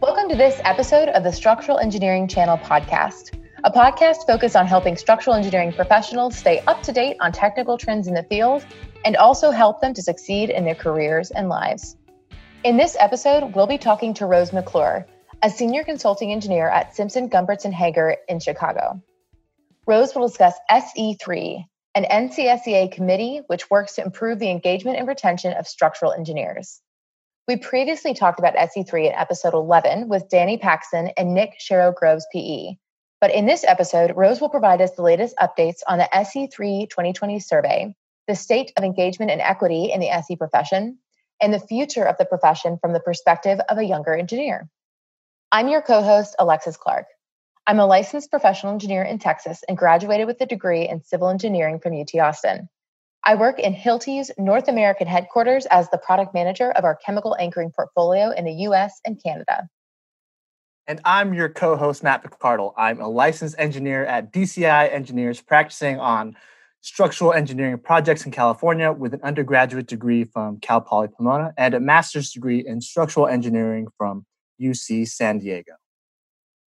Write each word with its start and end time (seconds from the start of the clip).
Welcome 0.00 0.28
to 0.30 0.36
this 0.36 0.60
episode 0.64 1.08
of 1.08 1.24
the 1.24 1.32
Structural 1.32 1.78
Engineering 1.78 2.26
Channel 2.26 2.58
podcast, 2.58 3.38
a 3.64 3.70
podcast 3.70 4.26
focused 4.26 4.56
on 4.56 4.66
helping 4.66 4.96
structural 4.96 5.36
engineering 5.36 5.72
professionals 5.72 6.36
stay 6.36 6.60
up 6.60 6.82
to 6.84 6.92
date 6.92 7.16
on 7.20 7.32
technical 7.32 7.76
trends 7.76 8.08
in 8.08 8.14
the 8.14 8.22
field 8.22 8.64
and 9.04 9.16
also 9.16 9.50
help 9.50 9.80
them 9.80 9.92
to 9.94 10.02
succeed 10.02 10.50
in 10.50 10.64
their 10.64 10.74
careers 10.74 11.30
and 11.30 11.48
lives. 11.48 11.96
In 12.64 12.76
this 12.76 12.96
episode, 12.98 13.54
we'll 13.54 13.66
be 13.66 13.78
talking 13.78 14.14
to 14.14 14.26
Rose 14.26 14.52
McClure, 14.52 15.06
a 15.42 15.50
senior 15.50 15.84
consulting 15.84 16.32
engineer 16.32 16.68
at 16.68 16.94
Simpson 16.94 17.28
Gumpertz 17.28 17.64
and 17.64 17.74
Heger 17.74 18.16
in 18.28 18.40
Chicago. 18.40 19.02
Rose 19.86 20.14
will 20.14 20.28
discuss 20.28 20.54
SE3, 20.70 21.64
an 21.94 22.04
NCSEA 22.04 22.92
committee 22.92 23.40
which 23.46 23.70
works 23.70 23.96
to 23.96 24.02
improve 24.02 24.38
the 24.38 24.50
engagement 24.50 24.98
and 24.98 25.08
retention 25.08 25.54
of 25.54 25.66
structural 25.66 26.12
engineers. 26.12 26.80
We 27.48 27.56
previously 27.56 28.14
talked 28.14 28.38
about 28.38 28.54
SE3 28.54 29.06
in 29.08 29.12
episode 29.12 29.54
11 29.54 30.08
with 30.08 30.28
Danny 30.28 30.56
Paxson 30.56 31.08
and 31.16 31.34
Nick 31.34 31.58
Sharrow 31.58 31.94
Groves 31.94 32.26
PE. 32.32 32.76
But 33.20 33.34
in 33.34 33.46
this 33.46 33.64
episode, 33.64 34.16
Rose 34.16 34.40
will 34.40 34.48
provide 34.48 34.80
us 34.80 34.92
the 34.92 35.02
latest 35.02 35.34
updates 35.36 35.80
on 35.88 35.98
the 35.98 36.08
SE3 36.12 36.88
2020 36.88 37.40
survey, 37.40 37.94
the 38.28 38.36
state 38.36 38.72
of 38.76 38.84
engagement 38.84 39.30
and 39.30 39.40
equity 39.40 39.90
in 39.92 40.00
the 40.00 40.10
SE 40.10 40.36
profession, 40.36 40.98
and 41.42 41.52
the 41.52 41.58
future 41.58 42.04
of 42.04 42.16
the 42.18 42.24
profession 42.24 42.78
from 42.80 42.92
the 42.92 43.00
perspective 43.00 43.58
of 43.68 43.78
a 43.78 43.84
younger 43.84 44.14
engineer. 44.14 44.68
I'm 45.50 45.68
your 45.68 45.82
co 45.82 46.02
host, 46.02 46.36
Alexis 46.38 46.76
Clark. 46.76 47.06
I'm 47.66 47.80
a 47.80 47.86
licensed 47.86 48.30
professional 48.30 48.72
engineer 48.72 49.02
in 49.02 49.18
Texas 49.18 49.64
and 49.68 49.76
graduated 49.76 50.26
with 50.26 50.40
a 50.40 50.46
degree 50.46 50.88
in 50.88 51.02
civil 51.02 51.28
engineering 51.28 51.80
from 51.80 51.98
UT 51.98 52.14
Austin. 52.14 52.68
I 53.24 53.34
work 53.34 53.58
in 53.58 53.74
Hilti's 53.74 54.30
North 54.38 54.66
American 54.68 55.06
headquarters 55.06 55.66
as 55.66 55.90
the 55.90 55.98
product 55.98 56.32
manager 56.32 56.70
of 56.72 56.84
our 56.84 56.96
chemical 57.04 57.36
anchoring 57.38 57.70
portfolio 57.70 58.30
in 58.30 58.44
the 58.46 58.52
US 58.68 59.00
and 59.04 59.22
Canada. 59.22 59.68
And 60.86 61.00
I'm 61.04 61.34
your 61.34 61.48
co 61.48 61.76
host, 61.76 62.02
Matt 62.02 62.24
Picardal. 62.24 62.72
I'm 62.76 63.00
a 63.00 63.08
licensed 63.08 63.56
engineer 63.58 64.04
at 64.06 64.32
DCI 64.32 64.92
Engineers, 64.92 65.40
practicing 65.40 66.00
on 66.00 66.34
structural 66.80 67.32
engineering 67.34 67.78
projects 67.78 68.24
in 68.24 68.32
California 68.32 68.90
with 68.90 69.12
an 69.12 69.20
undergraduate 69.22 69.86
degree 69.86 70.24
from 70.24 70.58
Cal 70.58 70.80
Poly 70.80 71.08
Pomona 71.08 71.52
and 71.58 71.74
a 71.74 71.80
master's 71.80 72.32
degree 72.32 72.64
in 72.66 72.80
structural 72.80 73.26
engineering 73.26 73.86
from 73.98 74.24
UC 74.60 75.08
San 75.08 75.38
Diego. 75.38 75.72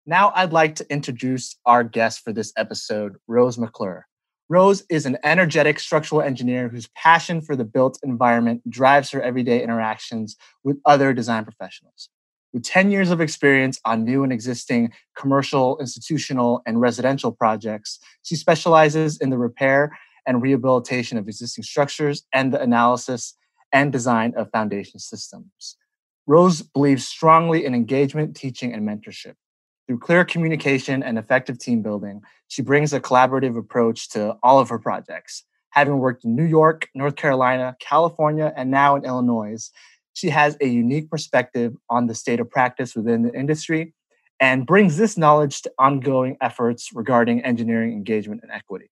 Now, 0.06 0.32
I'd 0.36 0.54
like 0.54 0.76
to 0.76 0.92
introduce 0.92 1.56
our 1.66 1.84
guest 1.84 2.24
for 2.24 2.32
this 2.32 2.54
episode, 2.56 3.16
Rose 3.28 3.58
McClure. 3.58 4.06
Rose 4.50 4.84
is 4.90 5.06
an 5.06 5.18
energetic 5.24 5.80
structural 5.80 6.22
engineer 6.22 6.68
whose 6.68 6.90
passion 6.96 7.42
for 7.42 7.56
the 7.56 7.64
built 7.64 7.98
environment 8.04 8.70
drives 8.70 9.10
her 9.12 9.22
everyday 9.22 9.64
interactions 9.64 10.36
with 10.64 10.80
other 10.86 11.14
design 11.14 11.44
professionals. 11.44 12.10
With 12.52 12.64
10 12.64 12.92
years 12.92 13.10
of 13.10 13.20
experience 13.20 13.80
on 13.84 14.04
new 14.04 14.24
and 14.24 14.32
existing 14.32 14.92
commercial, 15.18 15.80
institutional, 15.80 16.62
and 16.68 16.80
residential 16.80 17.32
projects, 17.32 18.00
she 18.22 18.36
specializes 18.36 19.18
in 19.18 19.32
the 19.32 19.38
repair 19.38 19.98
and 20.28 20.42
rehabilitation 20.42 21.18
of 21.18 21.28
existing 21.28 21.64
structures 21.64 22.24
and 22.34 22.54
the 22.54 22.62
analysis 22.62 23.36
and 23.72 23.92
design 23.92 24.34
of 24.38 24.52
foundation 24.52 25.00
systems. 25.00 25.78
Rose 26.28 26.62
believes 26.62 27.08
strongly 27.08 27.66
in 27.66 27.74
engagement, 27.74 28.36
teaching, 28.36 28.74
and 28.74 28.88
mentorship. 28.88 29.34
Through 29.94 30.00
clear 30.00 30.26
communication 30.26 31.04
and 31.04 31.20
effective 31.20 31.60
team 31.60 31.84
building, 31.84 32.24
she 32.48 32.64
brings 32.64 32.94
a 32.94 33.00
collaborative 33.00 33.56
approach 33.56 34.10
to 34.10 34.36
all 34.42 34.58
of 34.58 34.68
her 34.70 34.80
projects. 34.80 35.44
Having 35.70 36.00
worked 36.00 36.26
in 36.26 36.36
New 36.36 36.46
York, 36.46 36.90
North 36.96 37.16
Carolina, 37.16 37.76
California, 37.80 38.52
and 38.58 38.72
now 38.72 38.96
in 38.96 39.06
Illinois, 39.06 39.70
she 40.14 40.32
has 40.32 40.58
a 40.60 40.66
unique 40.66 41.12
perspective 41.12 41.76
on 41.92 42.08
the 42.08 42.16
state 42.16 42.40
of 42.40 42.50
practice 42.50 42.96
within 42.96 43.22
the 43.22 43.32
industry 43.36 43.94
and 44.40 44.66
brings 44.66 44.98
this 44.98 45.16
knowledge 45.16 45.62
to 45.62 45.72
ongoing 45.78 46.38
efforts 46.42 46.90
regarding 46.96 47.44
engineering 47.44 47.92
engagement 47.92 48.42
and 48.42 48.52
equity. 48.52 48.90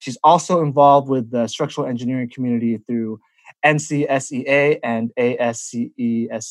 She's 0.00 0.18
also 0.22 0.60
involved 0.60 1.08
with 1.08 1.30
the 1.30 1.46
structural 1.46 1.86
engineering 1.86 2.28
community 2.30 2.76
through 2.86 3.18
NCSEA 3.64 4.78
and 4.84 5.10
ASCESEI. 5.18 6.42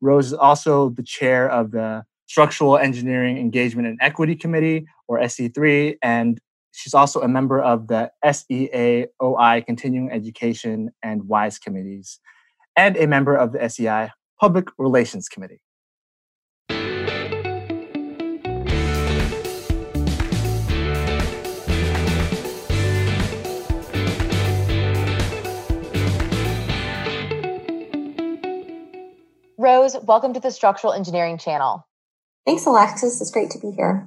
Rose 0.00 0.26
is 0.28 0.32
also 0.32 0.88
the 0.88 1.02
chair 1.02 1.50
of 1.50 1.72
the 1.72 2.06
Structural 2.26 2.76
Engineering 2.76 3.38
Engagement 3.38 3.86
and 3.86 3.98
Equity 4.00 4.34
Committee, 4.34 4.86
or 5.08 5.20
SE3, 5.20 5.96
and 6.02 6.40
she's 6.72 6.94
also 6.94 7.20
a 7.20 7.28
member 7.28 7.60
of 7.60 7.86
the 7.86 8.10
SEAOI 8.24 9.64
Continuing 9.64 10.10
Education 10.10 10.90
and 11.02 11.28
WISE 11.28 11.58
committees, 11.58 12.18
and 12.76 12.96
a 12.96 13.06
member 13.06 13.34
of 13.34 13.52
the 13.52 13.68
SEI 13.68 14.10
Public 14.40 14.68
Relations 14.76 15.28
Committee. 15.28 15.60
Rose, 29.58 29.96
welcome 30.02 30.34
to 30.34 30.40
the 30.40 30.50
Structural 30.50 30.92
Engineering 30.92 31.38
Channel. 31.38 31.86
Thanks, 32.46 32.64
Alexis. 32.64 33.20
It's 33.20 33.30
great 33.32 33.50
to 33.50 33.58
be 33.58 33.72
here. 33.72 34.06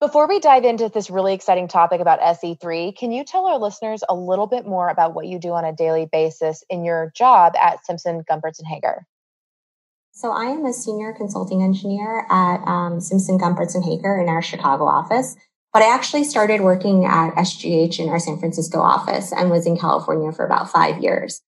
Before 0.00 0.28
we 0.28 0.40
dive 0.40 0.64
into 0.64 0.88
this 0.88 1.10
really 1.10 1.32
exciting 1.32 1.68
topic 1.68 2.00
about 2.00 2.20
SE3, 2.20 2.96
can 2.96 3.10
you 3.10 3.24
tell 3.24 3.46
our 3.46 3.58
listeners 3.58 4.02
a 4.08 4.14
little 4.14 4.46
bit 4.46 4.66
more 4.66 4.88
about 4.88 5.14
what 5.14 5.26
you 5.26 5.38
do 5.38 5.52
on 5.52 5.64
a 5.64 5.72
daily 5.72 6.06
basis 6.10 6.62
in 6.68 6.84
your 6.84 7.12
job 7.16 7.54
at 7.60 7.84
Simpson, 7.84 8.22
Gumpertz, 8.28 8.58
and 8.58 8.68
Heger? 8.68 9.06
So, 10.12 10.32
I 10.32 10.46
am 10.46 10.64
a 10.66 10.72
senior 10.72 11.12
consulting 11.12 11.62
engineer 11.62 12.26
at 12.30 12.62
um, 12.66 13.00
Simpson, 13.00 13.38
Gumpertz, 13.38 13.74
and 13.74 13.84
Heger 13.84 14.20
in 14.20 14.28
our 14.28 14.42
Chicago 14.42 14.84
office. 14.84 15.36
But 15.72 15.82
I 15.82 15.94
actually 15.94 16.24
started 16.24 16.62
working 16.62 17.04
at 17.04 17.34
SGH 17.34 18.00
in 18.00 18.08
our 18.08 18.18
San 18.18 18.38
Francisco 18.38 18.80
office 18.80 19.32
and 19.32 19.50
was 19.50 19.66
in 19.66 19.76
California 19.76 20.32
for 20.32 20.44
about 20.44 20.70
five 20.70 21.02
years. 21.02 21.40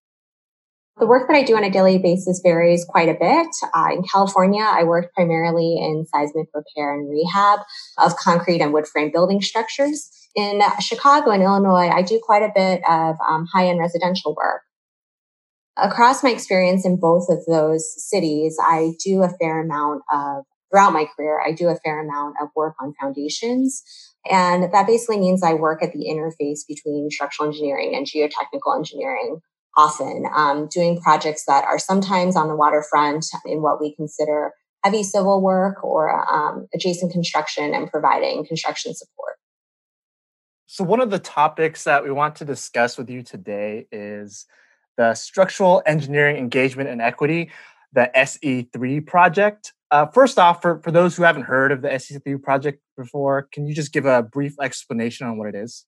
The 1.01 1.07
work 1.07 1.29
that 1.29 1.35
I 1.37 1.43
do 1.43 1.57
on 1.57 1.65
a 1.65 1.71
daily 1.71 1.97
basis 1.97 2.41
varies 2.45 2.85
quite 2.85 3.09
a 3.09 3.15
bit. 3.15 3.49
Uh, 3.75 3.89
in 3.91 4.03
California, 4.03 4.63
I 4.63 4.85
work 4.85 5.15
primarily 5.15 5.79
in 5.79 6.05
seismic 6.05 6.49
repair 6.53 6.95
and 6.95 7.09
rehab 7.09 7.61
of 7.97 8.17
concrete 8.17 8.61
and 8.61 8.75
wood 8.75 8.87
frame 8.87 9.11
building 9.11 9.41
structures. 9.41 10.11
In 10.37 10.61
Chicago 10.79 11.31
and 11.31 11.43
Illinois, 11.43 11.89
I 11.89 12.03
do 12.03 12.21
quite 12.23 12.43
a 12.43 12.53
bit 12.55 12.83
of 12.87 13.17
um, 13.27 13.47
high 13.51 13.69
end 13.69 13.81
residential 13.81 14.35
work. 14.35 14.61
Across 15.79 16.23
my 16.23 16.31
experience 16.31 16.85
in 16.85 17.01
both 17.01 17.31
of 17.31 17.47
those 17.47 17.95
cities, 17.97 18.59
I 18.61 18.93
do 19.03 19.23
a 19.23 19.31
fair 19.41 19.63
amount 19.63 20.03
of, 20.13 20.45
throughout 20.71 20.93
my 20.93 21.07
career, 21.17 21.41
I 21.41 21.53
do 21.53 21.69
a 21.69 21.77
fair 21.77 22.05
amount 22.05 22.37
of 22.43 22.49
work 22.55 22.75
on 22.79 22.93
foundations. 23.01 23.83
And 24.31 24.71
that 24.71 24.87
basically 24.87 25.19
means 25.19 25.43
I 25.43 25.55
work 25.55 25.83
at 25.83 25.95
the 25.95 26.05
interface 26.11 26.61
between 26.69 27.09
structural 27.11 27.49
engineering 27.49 27.95
and 27.95 28.07
geotechnical 28.07 28.77
engineering 28.77 29.41
often, 29.77 30.27
um, 30.35 30.69
doing 30.69 31.01
projects 31.01 31.45
that 31.47 31.65
are 31.65 31.79
sometimes 31.79 32.37
on 32.37 32.49
the 32.49 32.57
waterfront 32.57 33.27
in 33.47 33.63
what 33.63 33.81
we 33.81 33.95
consider 33.95 34.53
heavy 34.85 35.03
civil 35.03 35.43
work 35.43 35.83
or 35.85 36.33
um, 36.33 36.67
adjacent 36.75 37.13
construction 37.13 37.75
and 37.75 37.91
providing 37.91 38.47
construction 38.47 38.95
support. 38.95 39.35
So, 40.67 40.85
one 40.85 41.01
of 41.01 41.11
the 41.11 41.19
topics 41.19 41.85
that 41.85 42.05
we 42.05 42.11
want 42.11 42.37
to 42.37 42.45
discuss 42.45 42.97
with 42.97 43.11
you 43.11 43.23
today 43.23 43.87
is 43.91 44.47
the 44.97 45.15
Structural 45.15 45.83
Engineering 45.87 46.37
Engagement 46.37 46.89
and 46.89 47.01
Equity, 47.01 47.51
the 47.93 48.11
SE3 48.15 49.07
project. 49.07 49.73
Uh, 49.91 50.07
first 50.07 50.39
off, 50.39 50.63
for, 50.63 50.81
for 50.83 50.93
those 50.93 51.17
who 51.17 51.25
haven't 51.25 51.43
heard 51.43 51.73
of 51.73 51.83
the 51.83 51.89
SE3 51.89 52.41
project 52.41 52.81
before, 52.97 53.49
can 53.51 53.67
you 53.67 53.75
just 53.75 53.93
give 53.93 54.07
a 54.07 54.23
brief 54.23 54.55
explanation 54.61 55.27
on 55.27 55.39
what 55.39 55.49
it 55.49 55.57
is? 55.57 55.87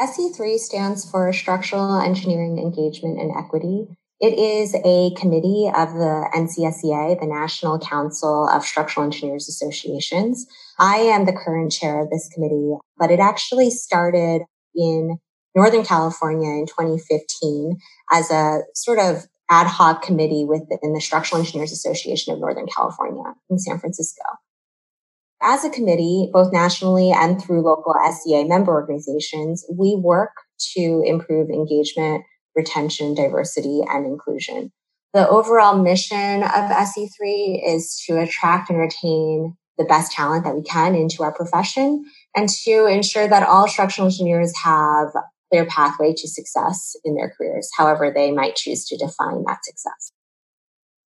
SE3 0.00 0.58
stands 0.58 1.10
for 1.10 1.32
Structural 1.32 2.00
Engineering 2.00 2.58
Engagement 2.58 3.18
and 3.18 3.32
Equity. 3.36 3.88
It 4.20 4.38
is 4.38 4.74
a 4.74 5.12
committee 5.20 5.70
of 5.76 5.92
the 5.92 6.28
NCSEA, 6.34 7.18
the 7.18 7.26
National 7.26 7.80
Council 7.80 8.48
of 8.48 8.64
Structural 8.64 9.04
Engineers 9.04 9.48
Associations. 9.48 10.46
I 10.78 10.98
am 10.98 11.24
the 11.24 11.32
current 11.32 11.72
chair 11.72 12.00
of 12.00 12.10
this 12.10 12.28
committee, 12.32 12.74
but 12.96 13.10
it 13.10 13.18
actually 13.18 13.70
started 13.70 14.42
in 14.74 15.18
Northern 15.56 15.84
California 15.84 16.50
in 16.50 16.66
2015 16.66 17.78
as 18.12 18.30
a 18.30 18.60
sort 18.74 19.00
of 19.00 19.26
ad 19.50 19.66
hoc 19.66 20.02
committee 20.02 20.44
within 20.44 20.92
the 20.92 21.00
Structural 21.00 21.40
Engineers 21.40 21.72
Association 21.72 22.32
of 22.32 22.40
Northern 22.40 22.66
California 22.66 23.34
in 23.50 23.58
San 23.58 23.80
Francisco. 23.80 24.22
As 25.40 25.64
a 25.64 25.70
committee, 25.70 26.30
both 26.32 26.52
nationally 26.52 27.12
and 27.12 27.40
through 27.40 27.62
local 27.62 27.94
SEA 28.10 28.44
member 28.44 28.72
organizations, 28.72 29.64
we 29.70 29.94
work 29.94 30.32
to 30.74 31.02
improve 31.04 31.48
engagement, 31.48 32.24
retention, 32.56 33.14
diversity, 33.14 33.82
and 33.88 34.04
inclusion. 34.04 34.72
The 35.14 35.28
overall 35.28 35.78
mission 35.78 36.42
of 36.42 36.70
SE3 36.70 37.62
is 37.64 38.02
to 38.06 38.20
attract 38.20 38.68
and 38.68 38.78
retain 38.78 39.56
the 39.78 39.84
best 39.84 40.12
talent 40.12 40.44
that 40.44 40.56
we 40.56 40.62
can 40.62 40.96
into 40.96 41.22
our 41.22 41.32
profession 41.32 42.04
and 42.36 42.48
to 42.48 42.86
ensure 42.86 43.28
that 43.28 43.44
all 43.44 43.68
structural 43.68 44.08
engineers 44.08 44.52
have 44.62 45.08
their 45.52 45.64
pathway 45.66 46.12
to 46.14 46.28
success 46.28 46.94
in 47.04 47.14
their 47.14 47.32
careers, 47.38 47.70
however 47.76 48.12
they 48.14 48.32
might 48.32 48.56
choose 48.56 48.84
to 48.86 48.96
define 48.96 49.44
that 49.46 49.64
success. 49.64 50.12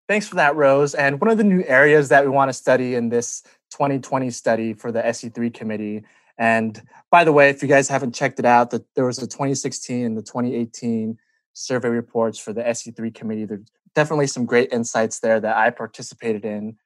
Thanks 0.09 0.27
for 0.27 0.37
that, 0.37 0.57
Rose. 0.57 0.95
And 0.95 1.21
one 1.21 1.31
of 1.31 1.39
the 1.39 1.45
new 1.45 1.65
areas 1.67 2.09
that 2.09 2.25
we 2.25 2.31
want 2.31 2.49
to 2.49 2.53
study 2.53 2.95
in 2.95 3.09
this 3.09 3.43
2020 3.73 4.31
study 4.31 4.73
for 4.75 4.93
the 4.93 5.03
SE3 5.03 5.53
committee. 5.53 6.05
And 6.39 6.81
by 7.11 7.25
the 7.25 7.33
way, 7.33 7.51
if 7.51 7.63
you 7.63 7.69
guys 7.69 7.89
haven't 7.89 8.15
checked 8.15 8.39
it 8.39 8.45
out, 8.45 8.71
that 8.71 8.85
there 8.95 9.05
was 9.05 9.19
a 9.19 9.27
2016 9.27 10.05
and 10.05 10.17
the 10.17 10.23
2018 10.23 11.19
survey 11.53 11.89
reports 11.89 12.39
for 12.39 12.53
the 12.53 12.63
SE3 12.63 13.15
committee. 13.15 13.45
There's 13.45 13.67
definitely 13.95 14.27
some 14.27 14.47
great 14.47 14.73
insights 14.73 15.21
there 15.21 15.41
that 15.41 15.57
I 15.57 15.71
participated 15.71 16.45
in. 16.45 16.77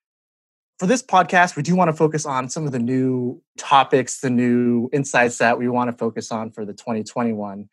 For 0.78 0.86
this 0.86 1.02
podcast, 1.02 1.56
we 1.56 1.62
do 1.62 1.74
want 1.74 1.88
to 1.88 1.96
focus 1.96 2.26
on 2.26 2.50
some 2.50 2.66
of 2.66 2.72
the 2.72 2.78
new 2.78 3.42
topics, 3.56 4.20
the 4.20 4.30
new 4.30 4.90
insights 4.92 5.38
that 5.38 5.58
we 5.58 5.68
want 5.68 5.90
to 5.90 5.96
focus 5.96 6.30
on 6.30 6.50
for 6.50 6.64
the 6.64 6.74
2021. 6.74 7.68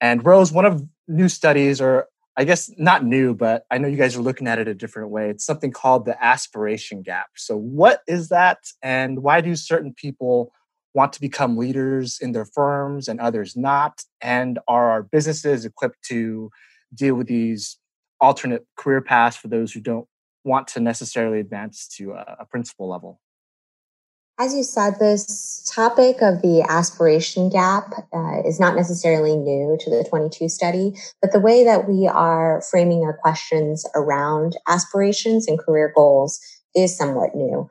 And 0.00 0.26
Rose, 0.26 0.52
one 0.52 0.66
of 0.66 0.86
new 1.08 1.28
studies, 1.28 1.80
or 1.80 2.08
I 2.36 2.44
guess 2.44 2.70
not 2.78 3.04
new, 3.04 3.34
but 3.34 3.66
I 3.70 3.78
know 3.78 3.88
you 3.88 3.96
guys 3.96 4.16
are 4.16 4.22
looking 4.22 4.46
at 4.46 4.58
it 4.58 4.68
a 4.68 4.74
different 4.74 5.10
way. 5.10 5.28
It's 5.28 5.44
something 5.44 5.70
called 5.70 6.06
the 6.06 6.22
aspiration 6.22 7.02
gap. 7.02 7.28
So, 7.36 7.56
what 7.56 8.00
is 8.06 8.28
that, 8.30 8.58
and 8.82 9.22
why 9.22 9.40
do 9.40 9.54
certain 9.54 9.92
people 9.94 10.52
want 10.94 11.12
to 11.14 11.20
become 11.20 11.56
leaders 11.56 12.18
in 12.20 12.32
their 12.32 12.46
firms 12.46 13.08
and 13.08 13.20
others 13.20 13.56
not? 13.56 14.02
And 14.20 14.58
are 14.66 14.90
our 14.90 15.02
businesses 15.02 15.64
equipped 15.64 16.02
to 16.08 16.50
deal 16.94 17.14
with 17.14 17.26
these 17.26 17.78
alternate 18.20 18.66
career 18.76 19.02
paths 19.02 19.36
for 19.36 19.48
those 19.48 19.72
who 19.72 19.80
don't 19.80 20.06
want 20.44 20.68
to 20.68 20.80
necessarily 20.80 21.40
advance 21.40 21.86
to 21.98 22.12
a, 22.12 22.36
a 22.40 22.46
principal 22.46 22.88
level? 22.88 23.21
As 24.38 24.54
you 24.54 24.62
said, 24.62 24.98
this 24.98 25.62
topic 25.74 26.22
of 26.22 26.40
the 26.40 26.64
aspiration 26.68 27.50
gap 27.50 27.92
uh, 28.14 28.42
is 28.46 28.58
not 28.58 28.74
necessarily 28.74 29.36
new 29.36 29.76
to 29.80 29.90
the 29.90 30.04
22 30.08 30.48
study, 30.48 30.94
but 31.20 31.32
the 31.32 31.40
way 31.40 31.64
that 31.64 31.86
we 31.86 32.08
are 32.08 32.62
framing 32.70 33.02
our 33.02 33.16
questions 33.18 33.84
around 33.94 34.56
aspirations 34.66 35.46
and 35.46 35.58
career 35.58 35.92
goals 35.94 36.40
is 36.74 36.96
somewhat 36.96 37.34
new. 37.34 37.68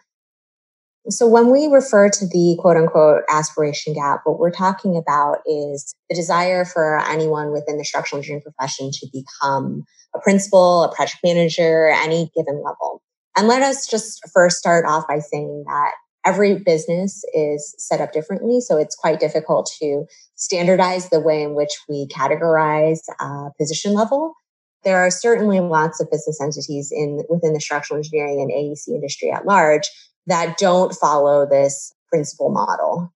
So 1.10 1.28
when 1.28 1.50
we 1.52 1.66
refer 1.66 2.10
to 2.10 2.28
the 2.28 2.58
quote 2.62 2.78
unquote 2.78 3.24
aspiration 3.28 3.96
gap, 3.96 4.22
what 4.24 4.38
we're 4.38 4.52
talking 4.52 4.96
about 4.96 5.40
is 5.48 5.96
the 6.10 6.16
desire 6.16 6.63
for 6.63 7.00
anyone 7.10 7.52
within 7.52 7.80
the 7.80 7.84
structural 7.84 8.19
engineering 8.19 8.44
profession 8.44 8.92
to 8.92 9.08
become 9.12 9.84
a 10.16 10.19
principal, 10.19 10.84
a 10.84 10.96
project 10.96 11.22
manager, 11.24 11.88
any 11.88 12.30
given 12.36 12.58
level. 12.63 13.02
And 13.36 13.48
let 13.48 13.63
us 13.63 13.88
just 13.88 14.22
first 14.31 14.58
start 14.58 14.86
off 14.86 15.08
by 15.08 15.19
saying 15.19 15.63
that 15.66 15.94
every 16.25 16.59
business 16.59 17.23
is 17.33 17.75
set 17.77 18.01
up 18.01 18.13
differently. 18.13 18.62
So 18.62 18.77
it's 18.77 18.95
quite 18.95 19.19
difficult 19.19 19.71
to 19.81 20.06
standardize 20.35 21.09
the 21.09 21.19
way 21.19 21.41
in 21.41 21.56
which 21.56 21.77
we 21.89 22.07
categorize 22.07 23.00
uh, 23.19 23.50
position 23.57 23.94
level. 23.94 24.35
There 24.83 24.97
are 24.97 25.12
certainly 25.12 25.59
lots 25.59 26.01
of 26.01 26.09
business 26.09 26.41
entities 26.41 26.91
in 26.91 27.23
within 27.29 27.53
the 27.53 27.59
structural 27.59 27.97
engineering 27.97 28.41
and 28.41 28.51
AEC 28.51 28.88
industry 28.88 29.31
at 29.31 29.45
large 29.45 29.89
that 30.27 30.57
don't 30.57 30.94
follow 30.94 31.47
this 31.47 31.94
principal 32.09 32.50
model. 32.50 33.13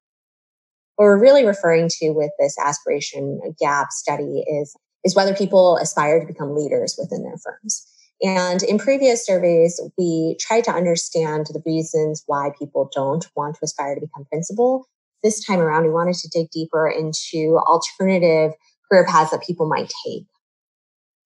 What 0.95 1.05
we're 1.05 1.19
really 1.19 1.45
referring 1.45 1.89
to 1.99 2.11
with 2.11 2.31
this 2.39 2.57
aspiration 2.57 3.41
gap 3.59 3.91
study 3.91 4.43
is, 4.47 4.75
is 5.03 5.15
whether 5.15 5.33
people 5.33 5.77
aspire 5.77 6.19
to 6.19 6.25
become 6.25 6.55
leaders 6.55 6.97
within 6.97 7.23
their 7.23 7.37
firms. 7.37 7.85
And 8.21 8.63
in 8.63 8.77
previous 8.77 9.25
surveys, 9.25 9.79
we 9.97 10.37
tried 10.39 10.63
to 10.65 10.71
understand 10.71 11.47
the 11.47 11.61
reasons 11.65 12.23
why 12.27 12.51
people 12.57 12.89
don't 12.93 13.27
want 13.35 13.55
to 13.55 13.61
aspire 13.63 13.95
to 13.95 14.01
become 14.01 14.25
principal. 14.25 14.87
This 15.23 15.43
time 15.43 15.59
around, 15.59 15.83
we 15.83 15.89
wanted 15.89 16.15
to 16.15 16.29
dig 16.29 16.49
deeper 16.51 16.87
into 16.87 17.59
alternative 17.67 18.53
career 18.89 19.05
paths 19.05 19.31
that 19.31 19.43
people 19.43 19.67
might 19.67 19.91
take. 20.05 20.25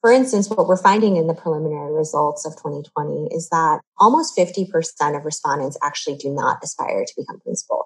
For 0.02 0.12
instance, 0.12 0.50
what 0.50 0.68
we're 0.68 0.78
finding 0.78 1.18
in 1.18 1.28
the 1.28 1.34
preliminary 1.34 1.94
results 1.94 2.46
of 2.46 2.54
2020 2.54 3.36
is 3.36 3.50
that 3.50 3.82
almost 3.98 4.38
50% 4.38 5.18
of 5.18 5.26
respondents 5.26 5.78
actually 5.84 6.16
do 6.16 6.30
not 6.30 6.60
aspire 6.64 7.04
to 7.06 7.14
become 7.18 7.42
principal. 7.42 7.84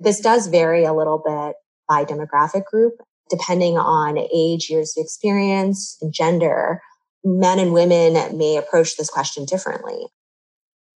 This 0.00 0.20
does 0.20 0.48
vary 0.48 0.84
a 0.84 0.92
little 0.92 1.22
bit 1.24 1.54
by 1.88 2.04
demographic 2.04 2.64
group, 2.64 2.94
depending 3.30 3.78
on 3.78 4.18
age, 4.18 4.68
years 4.68 4.94
of 4.96 5.02
experience, 5.02 5.96
and 6.02 6.12
gender. 6.12 6.82
Men 7.24 7.58
and 7.58 7.72
women 7.72 8.36
may 8.36 8.56
approach 8.56 8.96
this 8.96 9.08
question 9.08 9.44
differently. 9.44 10.06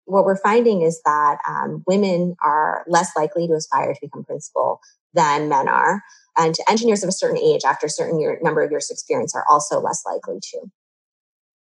What 0.06 0.24
we're 0.24 0.36
finding 0.36 0.82
is 0.82 1.00
that 1.04 1.38
um, 1.48 1.82
women 1.86 2.36
are 2.42 2.84
less 2.88 3.10
likely 3.16 3.46
to 3.46 3.54
aspire 3.54 3.92
to 3.92 4.00
become 4.00 4.24
principal 4.24 4.80
than 5.14 5.48
men 5.48 5.68
are. 5.68 6.02
And 6.36 6.54
engineers 6.68 7.02
of 7.02 7.08
a 7.08 7.12
certain 7.12 7.38
age, 7.38 7.62
after 7.64 7.86
a 7.86 7.90
certain 7.90 8.20
year, 8.20 8.38
number 8.42 8.62
of 8.62 8.70
years 8.70 8.90
experience, 8.90 9.34
are 9.34 9.44
also 9.48 9.80
less 9.80 10.02
likely 10.04 10.38
to. 10.52 10.70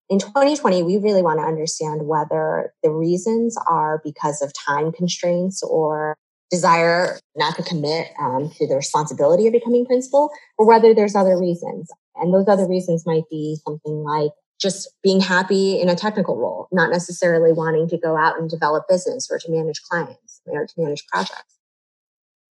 In 0.10 0.20
2020, 0.20 0.84
we 0.84 0.98
really 0.98 1.22
want 1.22 1.40
to 1.40 1.46
understand 1.46 2.08
whether 2.08 2.74
the 2.84 2.90
reasons 2.90 3.56
are 3.68 4.02
because 4.04 4.42
of 4.42 4.52
time 4.54 4.92
constraints 4.92 5.62
or 5.64 6.16
desire 6.50 7.20
not 7.36 7.56
to 7.56 7.64
commit 7.64 8.08
um, 8.20 8.50
to 8.58 8.68
the 8.68 8.76
responsibility 8.76 9.46
of 9.46 9.54
becoming 9.54 9.86
principal, 9.86 10.32
or 10.58 10.68
whether 10.68 10.94
there's 10.94 11.16
other 11.16 11.40
reasons. 11.40 11.90
And 12.16 12.34
those 12.34 12.48
other 12.48 12.68
reasons 12.68 13.06
might 13.06 13.30
be 13.30 13.58
something 13.66 14.04
like 14.04 14.32
just 14.60 14.90
being 15.02 15.22
happy 15.22 15.80
in 15.80 15.90
a 15.90 15.96
technical 15.96 16.38
role, 16.38 16.68
not 16.72 16.90
necessarily 16.90 17.54
wanting 17.54 17.88
to 17.90 17.98
go 17.98 18.18
out 18.18 18.38
and 18.38 18.50
develop 18.50 18.86
business 18.90 19.30
or 19.32 19.40
to 19.40 19.52
manage 19.52 19.82
clients 19.84 20.42
or 20.46 20.68
to 20.68 20.74
manage 20.78 21.06
projects. 21.08 21.56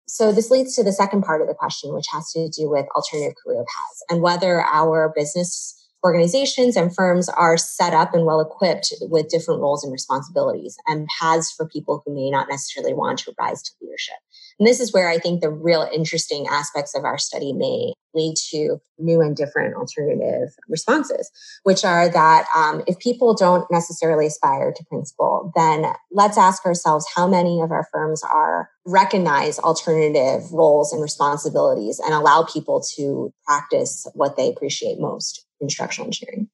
So 0.08 0.32
this 0.32 0.50
leads 0.50 0.74
to 0.76 0.84
the 0.84 0.94
second 0.94 1.24
part 1.24 1.42
of 1.42 1.48
the 1.48 1.54
question, 1.54 1.94
which 1.94 2.06
has 2.14 2.32
to 2.32 2.48
do 2.50 2.70
with 2.70 2.86
alternative 2.96 3.36
career 3.44 3.64
paths 3.64 4.04
and 4.10 4.22
whether 4.22 4.62
our 4.62 5.12
business 5.14 5.74
organizations 6.06 6.78
and 6.78 6.96
firms 6.96 7.28
are 7.28 7.58
set 7.58 7.94
up 7.94 8.14
and 8.14 8.26
well 8.26 8.40
equipped 8.40 8.94
with 9.02 9.28
different 9.28 9.60
roles 9.60 9.84
and 9.84 9.92
responsibilities 9.92 10.78
and 10.88 11.08
paths 11.20 11.52
for 11.52 11.68
people 11.68 12.04
who 12.06 12.16
may 12.16 12.30
not 12.30 12.48
necessarily 12.50 12.94
want 12.94 13.20
to 13.20 13.34
rise 13.38 13.62
to 13.62 13.72
leadership. 13.82 14.16
And 14.60 14.68
this 14.68 14.80
is 14.80 14.94
where 14.94 15.10
I 15.10 15.18
think 15.20 15.42
the 15.42 15.50
real 15.50 15.88
interesting 15.94 16.48
aspects 16.50 16.96
of 16.96 17.04
our 17.04 17.18
study 17.18 17.54
may 17.54 17.94
lead 18.14 18.36
to 18.50 18.78
new 18.98 19.22
and 19.22 19.36
different 19.36 19.76
alternative 19.76 20.50
responses, 20.68 21.30
which 21.64 21.86
are 21.86 22.10
that 22.10 22.48
um, 22.56 22.84
if 22.88 22.98
people 22.98 23.36
don't 23.36 23.70
necessarily 23.70 24.26
aspire 24.26 24.74
to 24.76 24.84
principal, 24.86 25.52
then 25.56 25.86
let's 26.12 26.38
ask 26.38 26.66
ourselves 26.66 27.06
how 27.16 27.28
many 27.28 27.62
of 27.62 27.72
our 27.72 27.88
firms 27.92 28.24
are 28.24 28.70
recognize 28.86 29.60
alternative 29.60 30.52
roles 30.52 30.92
and 30.92 31.02
responsibilities 31.02 32.00
and 32.04 32.14
allow 32.14 32.44
people 32.44 32.82
to 32.96 33.32
practice 33.46 34.08
what 34.14 34.38
they 34.38 34.50
appreciate 34.50 35.00
most 35.00 35.46
in 35.62 35.70
structural 35.70 36.08
engineering. 36.08 36.50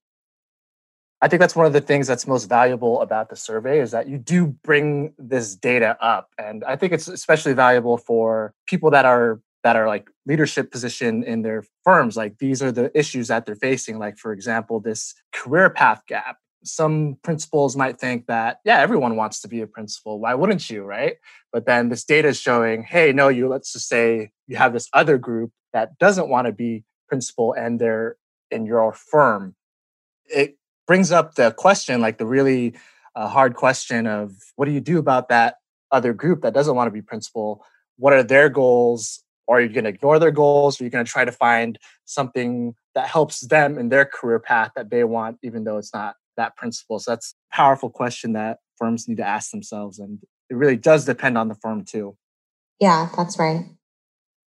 I 1.24 1.30
think 1.30 1.40
that's 1.40 1.56
one 1.56 1.66
of 1.66 1.72
the 1.72 1.80
things 1.80 2.06
that's 2.06 2.28
most 2.28 2.50
valuable 2.50 3.02
about 3.02 3.30
the 3.30 3.38
survey 3.38 3.80
is 3.80 3.92
that 3.92 4.10
you 4.10 4.18
do 4.18 4.47
bring 4.47 5.14
this 5.18 5.56
data 5.56 5.97
up. 6.02 6.30
And 6.38 6.66
I 6.66 6.76
think 6.76 6.92
it's 6.92 7.07
especially 7.07 7.54
valuable 7.54 7.97
for 7.97 8.54
people 8.66 8.92
that 8.92 9.06
are 9.06 9.40
that 9.64 9.78
are 9.78 9.88
like 9.88 10.09
leadership 10.26 10.69
position 10.69 11.24
in 11.24 11.42
their 11.42 11.64
firms. 11.86 12.18
Like 12.18 12.40
these 12.40 12.62
are 12.62 12.74
the 12.74 12.92
issues 12.94 13.30
that 13.30 13.45
they're 13.45 13.56
facing. 13.56 14.00
Like, 14.00 14.18
for 14.18 14.33
example, 14.33 14.81
this 14.81 15.16
career 15.31 15.69
path 15.69 16.04
gap. 16.07 16.40
Some 16.66 17.18
principals 17.24 17.78
might 17.78 18.02
think 18.02 18.28
that, 18.28 18.59
yeah, 18.66 18.80
everyone 18.80 19.16
wants 19.16 19.40
to 19.44 19.47
be 19.47 19.62
a 19.62 19.68
principal. 19.68 20.19
Why 20.19 20.33
wouldn't 20.33 20.69
you? 20.69 20.83
Right. 20.83 21.16
But 21.54 21.66
then 21.66 21.88
this 21.88 22.04
data 22.04 22.28
is 22.28 22.38
showing, 22.38 22.83
hey, 22.83 23.14
no, 23.14 23.30
you 23.30 23.47
let's 23.47 23.71
just 23.71 23.88
say 23.88 24.31
you 24.47 24.57
have 24.57 24.74
this 24.74 24.90
other 24.92 25.18
group 25.18 25.54
that 25.71 25.97
doesn't 26.00 26.28
want 26.28 26.47
to 26.47 26.52
be 26.52 26.83
principal 27.07 27.54
and 27.54 27.80
they're 27.80 28.18
in 28.52 28.66
your 28.66 28.92
firm. 28.92 29.56
It 30.26 30.57
brings 30.87 31.11
up 31.11 31.35
the 31.35 31.52
question, 31.52 32.02
like 32.02 32.18
the 32.18 32.25
really 32.25 32.73
uh, 33.16 33.28
hard 33.28 33.56
question 33.56 34.07
of 34.07 34.33
what 34.56 34.66
do 34.66 34.71
you 34.71 34.81
do 34.81 34.99
about 34.99 35.30
that 35.30 35.56
other 35.92 36.13
group 36.13 36.42
that 36.42 36.54
doesn't 36.54 36.75
want 36.75 36.87
to 36.87 36.92
be 36.92 37.02
principal? 37.02 37.63
What 37.97 38.13
are 38.13 38.23
their 38.23 38.49
goals? 38.49 39.23
Are 39.47 39.61
you 39.61 39.69
going 39.69 39.83
to 39.83 39.90
ignore 39.90 40.19
their 40.19 40.31
goals? 40.31 40.80
Are 40.80 40.83
you 40.83 40.90
going 40.90 41.06
to 41.06 41.11
try 41.11 41.25
to 41.25 41.31
find 41.31 41.78
something 42.06 42.75
that 42.95 43.07
helps 43.07 43.42
them 43.42 43.78
in 43.78 43.90
their 43.90 44.06
career 44.06 44.40
path 44.40 44.71
that 44.75 44.90
they 44.90 45.04
want, 45.04 45.37
even 45.44 45.63
though 45.63 45.78
it's 45.78 45.94
not 45.94 46.16
that 46.37 46.56
principal? 46.56 46.99
So 46.99 47.11
that's 47.11 47.35
a 47.52 47.56
powerful 47.56 47.90
question 47.90 48.33
that 48.33 48.59
firms 48.78 49.07
need 49.07 49.18
to 49.18 49.28
ask 49.28 49.52
themselves. 49.52 49.99
And 49.99 50.19
it 50.49 50.56
really 50.56 50.78
does 50.78 51.06
depend 51.06 51.37
on 51.37 51.49
the 51.49 51.56
firm 51.56 51.83
too. 51.83 52.18
Yeah, 52.80 53.09
that's 53.16 53.37
right. 53.37 53.66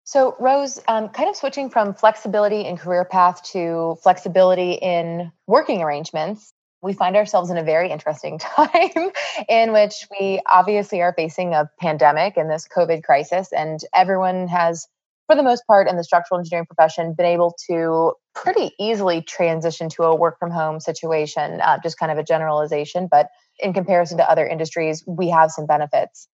So, 0.06 0.36
Rose, 0.38 0.80
um, 0.86 1.08
kind 1.08 1.28
of 1.28 1.34
switching 1.34 1.68
from 1.68 1.92
flexibility 1.92 2.60
in 2.60 2.76
career 2.76 3.04
path 3.04 3.42
to 3.50 3.98
flexibility 4.04 4.74
in 4.74 5.32
working 5.48 5.82
arrangements, 5.82 6.52
we 6.80 6.92
find 6.92 7.16
ourselves 7.16 7.50
in 7.50 7.56
a 7.56 7.64
very 7.64 7.90
interesting 7.90 8.38
time 8.56 9.10
in 9.48 9.72
which 9.72 10.06
we 10.12 10.40
obviously 10.46 11.02
are 11.02 11.12
facing 11.12 11.54
a 11.54 11.68
pandemic 11.80 12.36
and 12.36 12.48
this 12.48 12.68
COVID 12.68 13.02
crisis, 13.02 13.52
and 13.52 13.80
everyone 13.92 14.46
has, 14.46 14.86
for 15.26 15.34
the 15.34 15.42
most 15.42 15.66
part, 15.66 15.88
in 15.88 15.96
the 15.96 16.04
structural 16.04 16.38
engineering 16.38 16.66
profession, 16.66 17.12
been 17.12 17.26
able 17.26 17.56
to 17.68 18.12
pretty 18.32 18.70
easily 18.78 19.22
transition 19.22 19.88
to 19.88 20.04
a 20.04 20.14
work 20.14 20.38
from 20.38 20.52
home 20.52 20.78
situation, 20.78 21.60
uh, 21.60 21.78
just 21.82 21.98
kind 21.98 22.12
of 22.12 22.18
a 22.18 22.22
generalization. 22.22 23.08
But 23.10 23.30
in 23.58 23.72
comparison 23.72 24.18
to 24.18 24.30
other 24.30 24.46
industries, 24.46 25.02
we 25.04 25.30
have 25.30 25.50
some 25.50 25.66
benefits. 25.66 26.28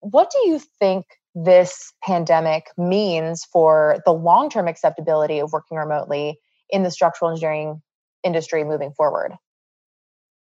What 0.00 0.32
do 0.32 0.50
you 0.50 0.58
think 0.80 1.06
this 1.44 1.92
pandemic 2.02 2.66
means 2.76 3.44
for 3.44 3.98
the 4.04 4.12
long 4.12 4.50
term 4.50 4.68
acceptability 4.68 5.38
of 5.38 5.52
working 5.52 5.78
remotely 5.78 6.38
in 6.70 6.82
the 6.82 6.90
structural 6.90 7.30
engineering 7.30 7.82
industry 8.24 8.64
moving 8.64 8.92
forward? 8.96 9.32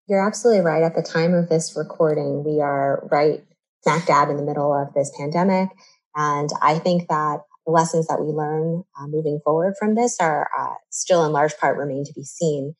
You're 0.09 0.27
absolutely 0.27 0.63
right. 0.63 0.83
At 0.83 0.95
the 0.95 1.03
time 1.03 1.35
of 1.35 1.49
this 1.49 1.75
recording, 1.77 2.45
we 2.45 2.61
are 2.61 3.07
right 3.11 3.43
smack 3.83 4.07
dab 4.07 4.31
in 4.31 4.37
the 4.37 4.43
middle 4.43 4.73
of 4.73 4.93
this 4.95 5.13
pandemic. 5.19 5.71
And 6.15 6.51
I 6.63 6.79
think 6.79 7.09
that 7.09 7.41
the 7.67 7.73
lessons 7.73 8.07
that 8.07 8.21
we 8.21 8.33
learn 8.33 8.85
uh, 8.99 9.07
moving 9.07 9.41
forward 9.45 9.75
from 9.79 9.95
this 9.95 10.19
are 10.21 10.49
uh, 10.59 10.75
still 10.91 11.25
in 11.25 11.33
large 11.33 11.57
part 11.57 11.79
remain 11.79 12.05
to 12.05 12.13
be 12.13 12.25
seen. 12.25 12.75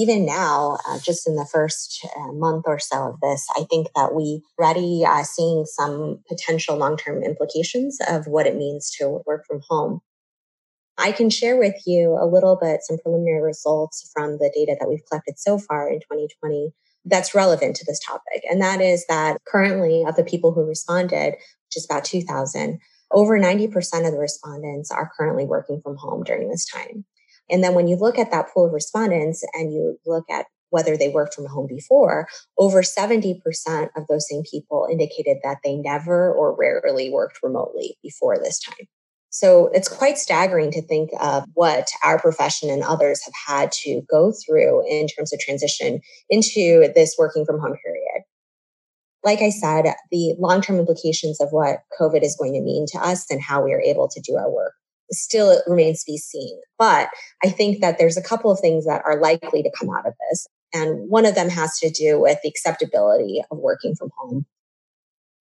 Even 0.00 0.24
now, 0.24 0.78
uh, 0.88 0.98
just 0.98 1.28
in 1.28 1.36
the 1.36 1.44
first 1.44 2.06
uh, 2.16 2.32
month 2.32 2.64
or 2.66 2.78
so 2.78 3.08
of 3.08 3.20
this, 3.20 3.46
I 3.54 3.64
think 3.64 3.88
that 3.94 4.14
we 4.14 4.40
are 4.58 4.64
already 4.64 5.04
uh, 5.04 5.22
seeing 5.24 5.66
some 5.66 6.20
potential 6.26 6.78
long-term 6.78 7.22
implications 7.22 7.98
of 8.08 8.26
what 8.26 8.46
it 8.46 8.56
means 8.56 8.90
to 8.92 9.20
work 9.26 9.44
from 9.46 9.60
home. 9.68 10.00
I 10.96 11.12
can 11.12 11.28
share 11.28 11.58
with 11.58 11.74
you 11.86 12.16
a 12.18 12.24
little 12.24 12.56
bit 12.56 12.80
some 12.82 12.96
preliminary 12.96 13.42
results 13.42 14.10
from 14.14 14.38
the 14.38 14.50
data 14.54 14.74
that 14.80 14.88
we've 14.88 15.04
collected 15.06 15.38
so 15.38 15.58
far 15.58 15.90
in 15.90 16.00
2020 16.00 16.72
that's 17.04 17.34
relevant 17.34 17.76
to 17.76 17.84
this 17.86 18.00
topic. 18.00 18.42
And 18.50 18.60
that 18.62 18.80
is 18.80 19.04
that 19.08 19.38
currently, 19.46 20.04
of 20.06 20.16
the 20.16 20.24
people 20.24 20.52
who 20.52 20.64
responded, 20.64 21.32
which 21.32 21.76
is 21.76 21.86
about 21.86 22.04
2,000, 22.04 22.78
over 23.10 23.38
90% 23.38 24.06
of 24.06 24.12
the 24.12 24.18
respondents 24.18 24.90
are 24.90 25.10
currently 25.16 25.44
working 25.44 25.80
from 25.82 25.96
home 25.96 26.22
during 26.24 26.48
this 26.48 26.64
time. 26.64 27.04
And 27.50 27.62
then 27.62 27.74
when 27.74 27.88
you 27.88 27.96
look 27.96 28.18
at 28.18 28.30
that 28.30 28.46
pool 28.52 28.66
of 28.66 28.72
respondents 28.72 29.44
and 29.54 29.72
you 29.72 29.98
look 30.06 30.24
at 30.30 30.46
whether 30.70 30.96
they 30.96 31.08
worked 31.08 31.34
from 31.34 31.46
home 31.46 31.66
before, 31.66 32.28
over 32.58 32.82
70% 32.82 33.40
of 33.96 34.06
those 34.08 34.28
same 34.28 34.42
people 34.48 34.86
indicated 34.90 35.38
that 35.42 35.58
they 35.64 35.74
never 35.74 36.32
or 36.32 36.56
rarely 36.56 37.10
worked 37.10 37.38
remotely 37.42 37.96
before 38.02 38.38
this 38.38 38.60
time. 38.60 38.86
So 39.30 39.68
it's 39.72 39.88
quite 39.88 40.18
staggering 40.18 40.72
to 40.72 40.82
think 40.82 41.10
of 41.20 41.44
what 41.54 41.88
our 42.04 42.18
profession 42.18 42.68
and 42.68 42.82
others 42.82 43.22
have 43.24 43.34
had 43.46 43.72
to 43.84 44.02
go 44.10 44.32
through 44.32 44.88
in 44.88 45.06
terms 45.06 45.32
of 45.32 45.38
transition 45.38 46.00
into 46.28 46.90
this 46.94 47.14
working 47.18 47.44
from 47.44 47.60
home 47.60 47.76
period 47.84 48.24
like 49.22 49.40
I 49.40 49.50
said, 49.50 49.94
the 50.10 50.34
long 50.38 50.62
term 50.62 50.78
implications 50.78 51.40
of 51.40 51.50
what 51.50 51.80
COVID 52.00 52.22
is 52.22 52.36
going 52.36 52.54
to 52.54 52.60
mean 52.60 52.86
to 52.92 52.98
us 52.98 53.30
and 53.30 53.40
how 53.40 53.62
we 53.62 53.72
are 53.72 53.80
able 53.80 54.08
to 54.08 54.20
do 54.20 54.36
our 54.36 54.50
work 54.50 54.72
still 55.12 55.50
it 55.50 55.62
remains 55.66 56.02
to 56.04 56.12
be 56.12 56.18
seen. 56.18 56.58
But 56.78 57.08
I 57.44 57.50
think 57.50 57.80
that 57.80 57.98
there's 57.98 58.16
a 58.16 58.22
couple 58.22 58.50
of 58.50 58.60
things 58.60 58.86
that 58.86 59.02
are 59.04 59.20
likely 59.20 59.62
to 59.62 59.72
come 59.78 59.90
out 59.90 60.06
of 60.06 60.14
this. 60.30 60.46
And 60.72 61.08
one 61.08 61.26
of 61.26 61.34
them 61.34 61.48
has 61.48 61.78
to 61.78 61.90
do 61.90 62.20
with 62.20 62.38
the 62.42 62.48
acceptability 62.48 63.42
of 63.50 63.58
working 63.58 63.94
from 63.96 64.10
home. 64.16 64.46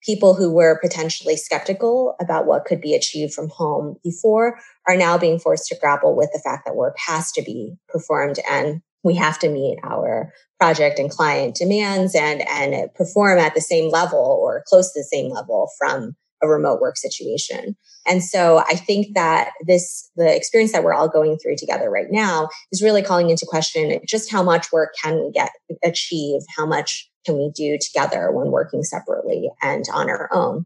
People 0.02 0.34
who 0.34 0.52
were 0.52 0.80
potentially 0.82 1.36
skeptical 1.36 2.16
about 2.22 2.46
what 2.46 2.66
could 2.66 2.82
be 2.82 2.96
achieved 2.96 3.34
from 3.34 3.50
home 3.50 3.98
before 4.04 4.58
are 4.88 4.96
now 4.96 5.18
being 5.18 5.40
forced 5.40 5.68
to 5.68 5.78
grapple 5.80 6.16
with 6.16 6.30
the 6.34 6.40
fact 6.40 6.66
that 6.66 6.76
work 6.76 6.96
has 7.06 7.32
to 7.34 7.42
be 7.42 7.76
performed 7.90 8.40
and 8.50 8.82
we 9.04 9.16
have 9.16 9.40
to 9.40 9.50
meet 9.50 9.80
our 9.84 10.34
project 10.60 11.00
and 11.00 11.10
client 11.10 11.56
demands 11.56 12.16
and 12.16 12.48
and 12.48 12.94
perform 12.96 13.40
at 13.40 13.56
the 13.56 13.62
same 13.62 13.90
level 13.90 14.20
or 14.20 14.64
close 14.68 14.92
to 14.92 15.00
the 15.00 15.04
same 15.04 15.30
level 15.30 15.70
from 15.78 16.16
a 16.42 16.48
remote 16.48 16.80
work 16.80 16.98
situation. 16.98 17.76
And 18.08 18.24
so 18.24 18.60
I 18.60 18.76
think 18.76 19.14
that 19.16 19.52
this 19.66 20.10
the 20.16 20.36
experience 20.36 20.72
that 20.72 20.84
we're 20.84 20.94
all 20.94 21.10
going 21.10 21.38
through 21.38 21.58
together 21.58 21.90
right 21.90 22.10
now 22.10 22.50
is 22.72 22.82
really 22.82 23.02
calling 23.02 23.30
into 23.30 23.46
question 23.48 24.00
just 24.08 24.32
how 24.32 24.44
much 24.44 24.72
work 24.72 24.94
can 25.02 25.24
we 25.24 25.32
get 25.32 25.52
achieve, 25.84 26.42
how 26.56 26.66
much 26.66 27.10
can 27.26 27.38
we 27.38 27.52
do 27.54 27.78
together 27.80 28.32
when 28.32 28.52
working 28.52 28.84
separately 28.84 29.50
and 29.62 29.86
on 29.94 30.10
our 30.10 30.30
own. 30.34 30.66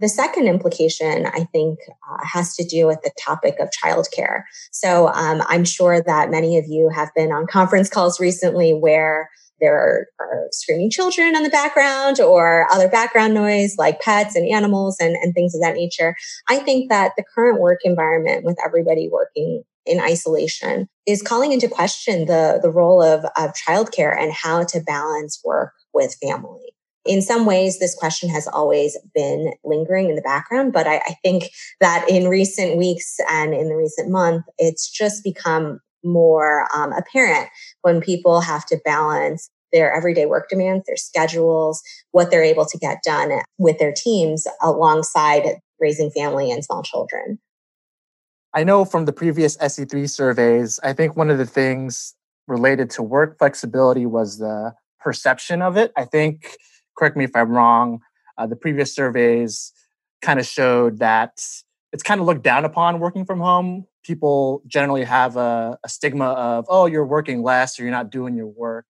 The 0.00 0.08
second 0.08 0.46
implication, 0.46 1.26
I 1.26 1.44
think, 1.52 1.78
uh, 2.10 2.24
has 2.24 2.56
to 2.56 2.64
do 2.64 2.86
with 2.86 3.02
the 3.02 3.10
topic 3.22 3.56
of 3.60 3.68
childcare. 3.84 4.44
So 4.72 5.08
um, 5.08 5.42
I'm 5.46 5.64
sure 5.64 6.02
that 6.02 6.30
many 6.30 6.56
of 6.56 6.64
you 6.66 6.88
have 6.88 7.10
been 7.14 7.32
on 7.32 7.46
conference 7.46 7.90
calls 7.90 8.18
recently 8.18 8.72
where 8.72 9.28
there 9.60 9.76
are, 9.76 10.06
are, 10.20 10.46
screaming 10.52 10.90
children 10.90 11.36
in 11.36 11.42
the 11.42 11.50
background 11.50 12.20
or 12.20 12.66
other 12.70 12.88
background 12.88 13.34
noise 13.34 13.76
like 13.78 14.00
pets 14.00 14.34
and 14.34 14.48
animals 14.48 14.96
and, 15.00 15.16
and 15.16 15.34
things 15.34 15.54
of 15.54 15.60
that 15.60 15.74
nature. 15.74 16.14
I 16.48 16.58
think 16.58 16.90
that 16.90 17.12
the 17.16 17.24
current 17.34 17.60
work 17.60 17.80
environment 17.84 18.44
with 18.44 18.58
everybody 18.64 19.08
working 19.10 19.62
in 19.86 20.00
isolation 20.00 20.88
is 21.06 21.22
calling 21.22 21.52
into 21.52 21.68
question 21.68 22.26
the, 22.26 22.58
the 22.62 22.70
role 22.70 23.02
of, 23.02 23.24
of 23.36 23.54
childcare 23.54 24.16
and 24.16 24.32
how 24.32 24.64
to 24.64 24.80
balance 24.80 25.40
work 25.44 25.72
with 25.92 26.16
family 26.22 26.70
in 27.04 27.22
some 27.22 27.46
ways, 27.46 27.78
this 27.78 27.94
question 27.94 28.28
has 28.28 28.46
always 28.46 28.96
been 29.14 29.52
lingering 29.64 30.10
in 30.10 30.16
the 30.16 30.22
background, 30.22 30.72
but 30.72 30.86
I, 30.86 30.96
I, 30.96 31.16
think 31.22 31.50
that 31.80 32.06
in 32.08 32.28
recent 32.28 32.76
weeks 32.76 33.16
and 33.30 33.54
in 33.54 33.68
the 33.68 33.76
recent 33.76 34.10
month, 34.10 34.44
it's 34.58 34.88
just 34.90 35.24
become 35.24 35.80
more 36.04 36.66
um, 36.74 36.92
apparent 36.92 37.48
when 37.82 38.00
people 38.00 38.40
have 38.40 38.66
to 38.66 38.78
balance 38.84 39.50
their 39.72 39.92
everyday 39.92 40.26
work 40.26 40.48
demands, 40.48 40.84
their 40.86 40.96
schedules, 40.96 41.80
what 42.10 42.30
they're 42.30 42.42
able 42.42 42.66
to 42.66 42.78
get 42.78 42.98
done 43.04 43.40
with 43.58 43.78
their 43.78 43.92
teams 43.92 44.46
alongside 44.62 45.42
raising 45.78 46.10
family 46.10 46.50
and 46.50 46.64
small 46.64 46.82
children. 46.82 47.38
I 48.52 48.64
know 48.64 48.84
from 48.84 49.04
the 49.04 49.12
previous 49.12 49.56
SE3 49.58 50.10
surveys, 50.10 50.80
I 50.82 50.92
think 50.92 51.16
one 51.16 51.30
of 51.30 51.38
the 51.38 51.46
things 51.46 52.14
related 52.48 52.90
to 52.90 53.02
work 53.02 53.38
flexibility 53.38 54.06
was 54.06 54.38
the 54.38 54.74
perception 54.98 55.62
of 55.62 55.76
it. 55.76 55.92
I 55.96 56.04
think 56.04 56.56
correct 56.98 57.16
me 57.16 57.24
if 57.24 57.30
I'm 57.34 57.50
wrong, 57.50 58.00
uh, 58.36 58.46
the 58.46 58.56
previous 58.56 58.94
surveys 58.94 59.72
kind 60.20 60.40
of 60.40 60.46
showed 60.46 60.98
that 60.98 61.40
it's 61.92 62.02
kind 62.02 62.20
of 62.20 62.26
looked 62.26 62.42
down 62.42 62.64
upon 62.64 63.00
working 63.00 63.24
from 63.24 63.40
home. 63.40 63.86
People 64.04 64.62
generally 64.66 65.04
have 65.04 65.36
a, 65.36 65.78
a, 65.84 65.88
stigma 65.88 66.26
of, 66.26 66.66
oh, 66.68 66.86
you're 66.86 67.06
working 67.06 67.42
less 67.42 67.78
or 67.78 67.82
you're 67.82 67.90
not 67.90 68.10
doing 68.10 68.34
your 68.34 68.46
work. 68.46 68.86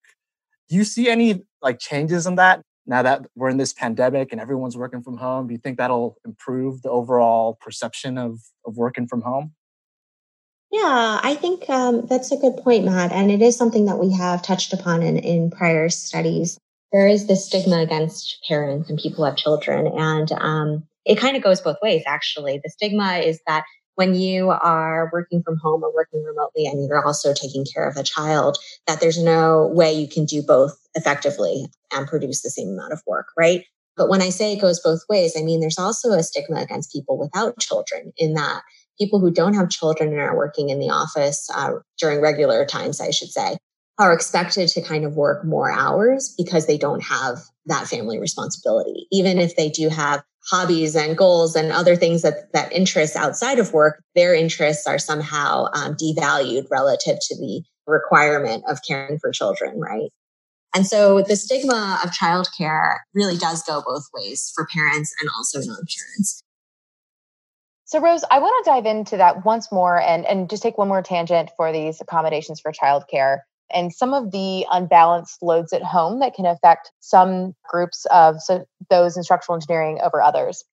Do 0.69 0.75
you 0.75 0.83
see 0.83 1.09
any 1.09 1.43
like 1.61 1.79
changes 1.79 2.27
in 2.27 2.35
that 2.35 2.61
now 2.85 3.01
that 3.01 3.25
we're 3.35 3.49
in 3.49 3.57
this 3.57 3.73
pandemic 3.73 4.31
and 4.31 4.39
everyone's 4.39 4.77
working 4.77 5.01
from 5.01 5.17
home? 5.17 5.47
Do 5.47 5.53
you 5.53 5.59
think 5.59 5.77
that'll 5.77 6.17
improve 6.25 6.83
the 6.83 6.89
overall 6.89 7.57
perception 7.59 8.17
of, 8.17 8.39
of 8.65 8.77
working 8.77 9.07
from 9.07 9.21
home? 9.21 9.53
Yeah, 10.71 11.19
I 11.23 11.33
think 11.33 11.67
um, 11.69 12.05
that's 12.05 12.31
a 12.31 12.37
good 12.37 12.57
point, 12.57 12.85
Matt. 12.85 13.11
And 13.11 13.31
it 13.31 13.41
is 13.41 13.57
something 13.57 13.85
that 13.85 13.97
we 13.97 14.13
have 14.13 14.43
touched 14.43 14.71
upon 14.73 15.01
in, 15.01 15.17
in 15.17 15.49
prior 15.49 15.89
studies 15.89 16.59
there 16.91 17.07
is 17.07 17.27
this 17.27 17.45
stigma 17.45 17.79
against 17.79 18.43
parents 18.47 18.89
and 18.89 18.97
people 18.97 19.23
who 19.23 19.29
have 19.29 19.37
children. 19.37 19.87
And 19.87 20.31
um, 20.33 20.83
it 21.05 21.19
kind 21.19 21.35
of 21.37 21.43
goes 21.43 21.61
both 21.61 21.77
ways, 21.81 22.03
actually. 22.07 22.59
The 22.63 22.69
stigma 22.69 23.17
is 23.17 23.39
that 23.47 23.63
when 23.99 24.15
you 24.15 24.49
are 24.49 25.09
working 25.11 25.43
from 25.43 25.57
home 25.57 25.83
or 25.83 25.93
working 25.93 26.23
remotely 26.23 26.65
and 26.65 26.87
you're 26.87 27.05
also 27.05 27.33
taking 27.33 27.65
care 27.65 27.85
of 27.85 27.97
a 27.97 28.03
child, 28.03 28.57
that 28.87 29.01
there's 29.01 29.21
no 29.21 29.67
way 29.73 29.91
you 29.91 30.07
can 30.07 30.23
do 30.23 30.41
both 30.41 30.79
effectively 30.95 31.65
and 31.93 32.07
produce 32.07 32.41
the 32.41 32.49
same 32.49 32.69
amount 32.69 32.93
of 32.93 33.01
work, 33.05 33.25
right? 33.37 33.65
But 33.97 34.07
when 34.07 34.21
I 34.21 34.29
say 34.29 34.53
it 34.53 34.61
goes 34.61 34.79
both 34.79 35.01
ways, 35.09 35.35
I 35.37 35.41
mean, 35.41 35.59
there's 35.59 35.77
also 35.77 36.11
a 36.11 36.23
stigma 36.23 36.61
against 36.61 36.93
people 36.93 37.19
without 37.19 37.59
children 37.59 38.13
in 38.15 38.35
that 38.35 38.61
people 38.97 39.19
who 39.19 39.31
don't 39.31 39.55
have 39.55 39.69
children 39.69 40.13
and 40.13 40.19
are 40.21 40.37
working 40.37 40.69
in 40.69 40.79
the 40.79 40.89
office 40.89 41.49
uh, 41.53 41.73
during 41.97 42.21
regular 42.21 42.65
times, 42.65 43.01
I 43.01 43.09
should 43.09 43.31
say, 43.31 43.57
are 43.97 44.13
expected 44.13 44.69
to 44.69 44.81
kind 44.81 45.03
of 45.03 45.17
work 45.17 45.43
more 45.43 45.69
hours 45.69 46.33
because 46.37 46.67
they 46.67 46.77
don't 46.77 47.03
have 47.03 47.39
that 47.69 47.87
family 47.87 48.19
responsibility. 48.19 49.07
Even 49.11 49.39
if 49.39 49.55
they 49.55 49.69
do 49.69 49.89
have 49.89 50.23
hobbies 50.49 50.95
and 50.95 51.17
goals 51.17 51.55
and 51.55 51.71
other 51.71 51.95
things 51.95 52.21
that, 52.21 52.51
that 52.53 52.71
interests 52.73 53.15
outside 53.15 53.59
of 53.59 53.73
work, 53.73 54.03
their 54.15 54.33
interests 54.33 54.85
are 54.87 54.99
somehow 54.99 55.67
um, 55.73 55.95
devalued 55.95 56.65
relative 56.69 57.17
to 57.21 57.35
the 57.37 57.63
requirement 57.87 58.63
of 58.67 58.79
caring 58.87 59.17
for 59.19 59.31
children, 59.31 59.79
right? 59.79 60.09
And 60.75 60.85
so 60.85 61.21
the 61.21 61.35
stigma 61.35 61.99
of 62.03 62.11
childcare 62.11 62.97
really 63.13 63.37
does 63.37 63.63
go 63.63 63.81
both 63.85 64.03
ways 64.13 64.51
for 64.53 64.67
parents 64.71 65.13
and 65.19 65.29
also 65.37 65.59
non 65.59 65.77
parents. 65.77 66.43
So, 67.85 67.99
Rose, 67.99 68.23
I 68.29 68.37
want 68.37 68.63
to 68.63 68.69
dive 68.69 68.85
into 68.85 69.17
that 69.17 69.45
once 69.45 69.71
more 69.71 69.99
and, 69.99 70.23
and 70.25 70.47
just 70.47 70.61
take 70.61 70.77
one 70.77 70.87
more 70.87 71.01
tangent 71.01 71.49
for 71.57 71.71
these 71.71 71.99
accommodations 71.99 72.59
for 72.59 72.71
childcare 72.71 73.39
and 73.71 73.93
some 73.93 74.13
of 74.13 74.31
the 74.31 74.65
unbalanced 74.71 75.41
loads 75.41 75.73
at 75.73 75.83
home 75.83 76.19
that 76.19 76.33
can 76.33 76.45
affect 76.45 76.91
some 76.99 77.53
groups 77.67 78.05
of 78.11 78.41
so 78.41 78.65
those 78.89 79.17
in 79.17 79.23
structural 79.23 79.55
engineering 79.55 79.99
over 80.01 80.21
others. 80.21 80.63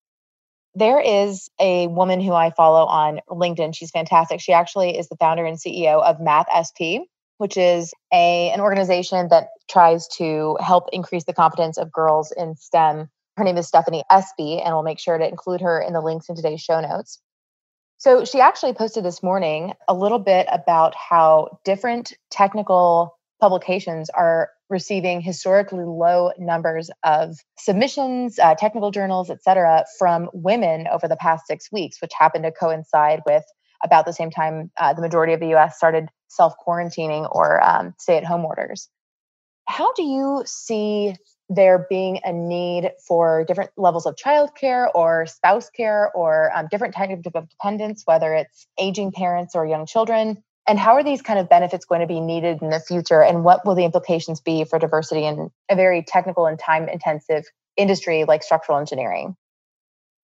There 0.75 1.01
is 1.01 1.49
a 1.59 1.87
woman 1.87 2.21
who 2.21 2.33
I 2.33 2.51
follow 2.51 2.85
on 2.85 3.21
LinkedIn. 3.31 3.75
She's 3.75 3.91
fantastic. 3.91 4.41
She 4.41 4.53
actually 4.53 4.99
is 4.99 5.09
the 5.09 5.17
founder 5.17 5.47
and 5.47 5.57
CEO 5.57 6.03
of 6.03 6.21
Math 6.21 6.49
SP, 6.53 7.09
which 7.39 7.57
is 7.57 7.95
a 8.13 8.51
an 8.51 8.61
organization 8.61 9.29
that 9.29 9.49
tries 9.71 10.07
to 10.19 10.59
help 10.61 10.89
increase 10.93 11.25
the 11.25 11.33
competence 11.33 11.79
of 11.79 11.93
girls 11.93 12.33
in 12.37 12.57
STEM. 12.57 13.09
Her 13.37 13.45
name 13.45 13.57
is 13.59 13.67
Stephanie 13.67 14.05
Espy, 14.11 14.61
and 14.61 14.75
we'll 14.75 14.83
make 14.83 14.99
sure 14.99 15.19
to 15.19 15.29
include 15.29 15.61
her 15.61 15.81
in 15.81 15.93
the 15.93 16.01
links 16.01 16.29
in 16.29 16.37
today's 16.37 16.61
show 16.61 16.81
notes. 16.81 17.21
So 17.99 18.25
she 18.25 18.41
actually 18.41 18.75
posted 18.75 19.05
this 19.05 19.23
morning 19.23 19.73
a 19.89 19.95
little 19.95 20.19
bit 20.19 20.47
about 20.51 20.95
how 20.95 21.59
different 21.65 22.13
technical 22.31 23.17
publications 23.41 24.11
are 24.11 24.51
receiving 24.69 25.21
historically 25.21 25.85
low 25.85 26.33
numbers 26.39 26.91
of 27.05 27.37
submissions, 27.59 28.39
uh, 28.39 28.55
technical 28.55 28.91
journals, 28.91 29.31
et 29.31 29.43
cetera, 29.43 29.85
from 29.99 30.29
women 30.33 30.87
over 30.89 31.09
the 31.09 31.17
past 31.17 31.47
six 31.47 31.71
weeks, 31.73 32.01
which 32.03 32.13
happened 32.19 32.45
to 32.45 32.53
coincide 32.53 33.23
with 33.27 33.45
about 33.83 34.05
the 34.05 34.13
same 34.13 34.31
time 34.31 34.71
uh, 34.79 34.93
the 34.93 35.03
majority 35.03 35.33
of 35.33 35.41
the 35.41 35.55
US 35.55 35.77
started 35.77 36.09
self 36.29 36.55
quarantining 36.67 37.29
or 37.31 37.63
um, 37.63 37.95
stay 37.99 38.17
at 38.17 38.25
home 38.25 38.45
orders. 38.45 38.89
How 39.69 39.93
do 39.95 40.03
you 40.03 40.43
see 40.47 41.15
there 41.49 41.87
being 41.89 42.21
a 42.25 42.33
need 42.33 42.91
for 43.07 43.45
different 43.45 43.71
levels 43.77 44.07
of 44.07 44.17
childcare 44.17 44.89
or 44.95 45.27
spouse 45.27 45.71
care 45.71 46.11
or 46.13 46.51
um, 46.57 46.69
different 46.71 46.95
types 46.95 47.13
of 47.27 47.49
dependents, 47.49 48.03
whether 48.05 48.35
it's 48.35 48.67
aging 48.79 49.13
parents 49.13 49.55
or 49.55 49.67
young 49.67 49.87
children? 49.87 50.43
And 50.69 50.79
how 50.79 50.95
are 50.95 51.05
these 51.05 51.23
kind 51.23 51.39
of 51.39 51.49
benefits 51.49 51.85
going 51.85 52.01
to 52.01 52.07
be 52.09 52.21
needed 52.21 52.61
in 52.61 52.71
the 52.71 52.81
future? 52.81 53.23
And 53.23 53.45
what 53.45 53.65
will 53.65 53.77
the 53.77 53.85
implications 53.85 54.41
be 54.41 54.65
for 54.65 54.79
diversity 54.79 55.25
in 55.25 55.51
a 55.71 55.77
very 55.77 56.03
technical 56.03 56.47
and 56.47 56.59
time 56.59 56.89
intensive 56.89 57.45
industry 57.77 58.25
like 58.25 58.43
structural 58.43 58.79
engineering? 58.79 59.37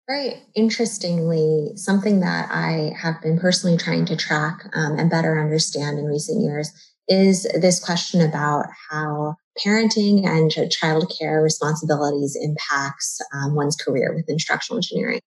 Very 0.06 0.42
interestingly, 0.54 1.72
something 1.76 2.20
that 2.20 2.48
I 2.50 2.92
have 2.98 3.20
been 3.22 3.38
personally 3.38 3.76
trying 3.76 4.06
to 4.06 4.16
track 4.16 4.64
um, 4.74 4.98
and 4.98 5.10
better 5.10 5.40
understand 5.40 5.98
in 5.98 6.06
recent 6.06 6.42
years 6.42 6.72
is 7.08 7.44
this 7.54 7.82
question 7.82 8.20
about 8.20 8.66
how 8.90 9.36
parenting 9.64 10.26
and 10.26 10.50
childcare 10.50 11.42
responsibilities 11.42 12.36
impacts 12.40 13.20
um, 13.34 13.54
one's 13.54 13.76
career 13.76 14.14
with 14.14 14.28
instructional 14.28 14.78
engineering. 14.78 15.20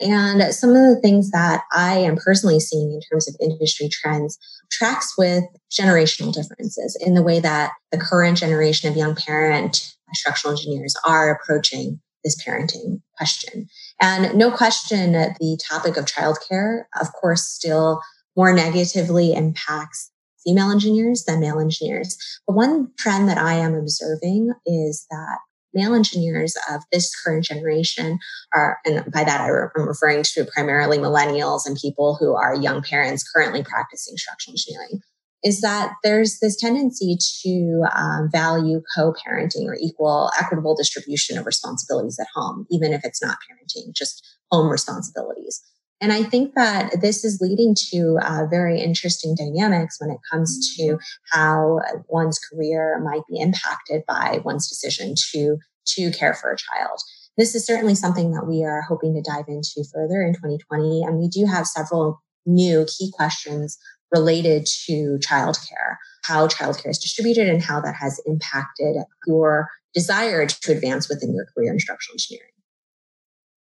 And 0.00 0.52
some 0.52 0.70
of 0.70 0.76
the 0.76 1.00
things 1.00 1.30
that 1.30 1.62
I 1.72 1.98
am 1.98 2.16
personally 2.16 2.58
seeing 2.58 2.92
in 2.92 3.00
terms 3.10 3.28
of 3.28 3.36
industry 3.40 3.88
trends 3.88 4.38
tracks 4.70 5.14
with 5.16 5.44
generational 5.70 6.32
differences 6.32 6.98
in 7.00 7.14
the 7.14 7.22
way 7.22 7.38
that 7.40 7.72
the 7.92 7.98
current 7.98 8.38
generation 8.38 8.90
of 8.90 8.96
young 8.96 9.14
parent 9.14 9.94
instructional 10.08 10.56
engineers 10.56 10.94
are 11.06 11.30
approaching 11.30 12.00
this 12.24 12.42
parenting 12.42 13.00
question. 13.16 13.68
And 14.00 14.36
no 14.36 14.50
question, 14.50 15.12
the 15.12 15.58
topic 15.70 15.96
of 15.96 16.06
childcare, 16.06 16.84
of 17.00 17.12
course, 17.12 17.46
still 17.46 18.00
more 18.36 18.52
negatively 18.52 19.32
impacts 19.32 20.10
female 20.44 20.70
engineers 20.70 21.24
than 21.26 21.40
male 21.40 21.60
engineers. 21.60 22.16
But 22.46 22.54
one 22.54 22.88
trend 22.98 23.28
that 23.28 23.38
I 23.38 23.54
am 23.54 23.74
observing 23.74 24.52
is 24.66 25.06
that 25.10 25.38
male 25.74 25.94
engineers 25.94 26.54
of 26.70 26.82
this 26.92 27.12
current 27.22 27.44
generation 27.44 28.18
are, 28.54 28.78
and 28.84 29.10
by 29.12 29.24
that 29.24 29.40
I'm 29.40 29.88
referring 29.88 30.22
to 30.22 30.46
primarily 30.54 30.98
millennials 30.98 31.66
and 31.66 31.76
people 31.76 32.16
who 32.18 32.34
are 32.34 32.54
young 32.54 32.82
parents 32.82 33.28
currently 33.28 33.62
practicing 33.62 34.16
structural 34.16 34.52
engineering, 34.52 35.00
is 35.42 35.60
that 35.60 35.92
there's 36.02 36.38
this 36.40 36.56
tendency 36.56 37.18
to 37.42 37.82
um, 37.94 38.30
value 38.32 38.80
co-parenting 38.96 39.66
or 39.66 39.76
equal 39.78 40.30
equitable 40.40 40.74
distribution 40.74 41.36
of 41.36 41.44
responsibilities 41.44 42.18
at 42.18 42.26
home, 42.34 42.66
even 42.70 42.94
if 42.94 43.04
it's 43.04 43.22
not 43.22 43.36
parenting, 43.50 43.94
just 43.94 44.26
home 44.50 44.70
responsibilities. 44.70 45.62
And 46.00 46.12
I 46.12 46.22
think 46.22 46.54
that 46.54 47.00
this 47.00 47.24
is 47.24 47.40
leading 47.40 47.74
to 47.90 48.18
uh, 48.20 48.46
very 48.50 48.80
interesting 48.80 49.34
dynamics 49.34 49.96
when 49.98 50.10
it 50.10 50.18
comes 50.30 50.74
to 50.76 50.98
how 51.32 51.80
one's 52.08 52.38
career 52.38 53.00
might 53.02 53.22
be 53.30 53.40
impacted 53.40 54.02
by 54.06 54.40
one's 54.44 54.68
decision 54.68 55.14
to, 55.32 55.56
to 55.86 56.10
care 56.12 56.34
for 56.34 56.50
a 56.50 56.56
child. 56.56 56.98
This 57.36 57.54
is 57.54 57.66
certainly 57.66 57.94
something 57.94 58.32
that 58.32 58.46
we 58.46 58.64
are 58.64 58.82
hoping 58.82 59.14
to 59.14 59.22
dive 59.22 59.46
into 59.48 59.84
further 59.92 60.22
in 60.22 60.34
2020. 60.34 61.02
And 61.02 61.18
we 61.18 61.28
do 61.28 61.46
have 61.46 61.66
several 61.66 62.20
new 62.46 62.86
key 62.86 63.10
questions 63.12 63.78
related 64.12 64.66
to 64.86 65.18
childcare, 65.18 65.96
how 66.24 66.46
childcare 66.46 66.90
is 66.90 66.98
distributed 66.98 67.48
and 67.48 67.62
how 67.62 67.80
that 67.80 67.94
has 67.94 68.20
impacted 68.26 68.96
your 69.26 69.68
desire 69.92 70.46
to 70.46 70.72
advance 70.72 71.08
within 71.08 71.34
your 71.34 71.46
career 71.54 71.72
in 71.72 71.80
structural 71.80 72.14
engineering. 72.14 72.53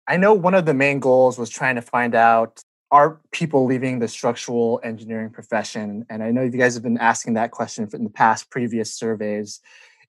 I 0.09 0.17
know 0.17 0.35
one 0.35 0.55
of 0.55 0.67
the 0.67 0.75
main 0.75 1.01
goals 1.01 1.39
was 1.39 1.51
trying 1.51 1.77
to 1.77 1.83
find 1.83 2.15
out 2.15 2.63
are 2.91 3.21
people 3.31 3.65
leaving 3.65 4.01
the 4.01 4.09
structural 4.09 4.79
engineering 4.85 5.31
profession? 5.31 6.05
And 6.11 6.23
I 6.23 6.31
know 6.31 6.43
you 6.43 6.51
guys 6.51 6.75
have 6.75 6.83
been 6.83 6.99
asking 6.99 7.35
that 7.35 7.51
question 7.51 7.89
in 7.93 8.05
the 8.05 8.11
past 8.11 8.51
previous 8.51 8.93
surveys. 8.95 9.61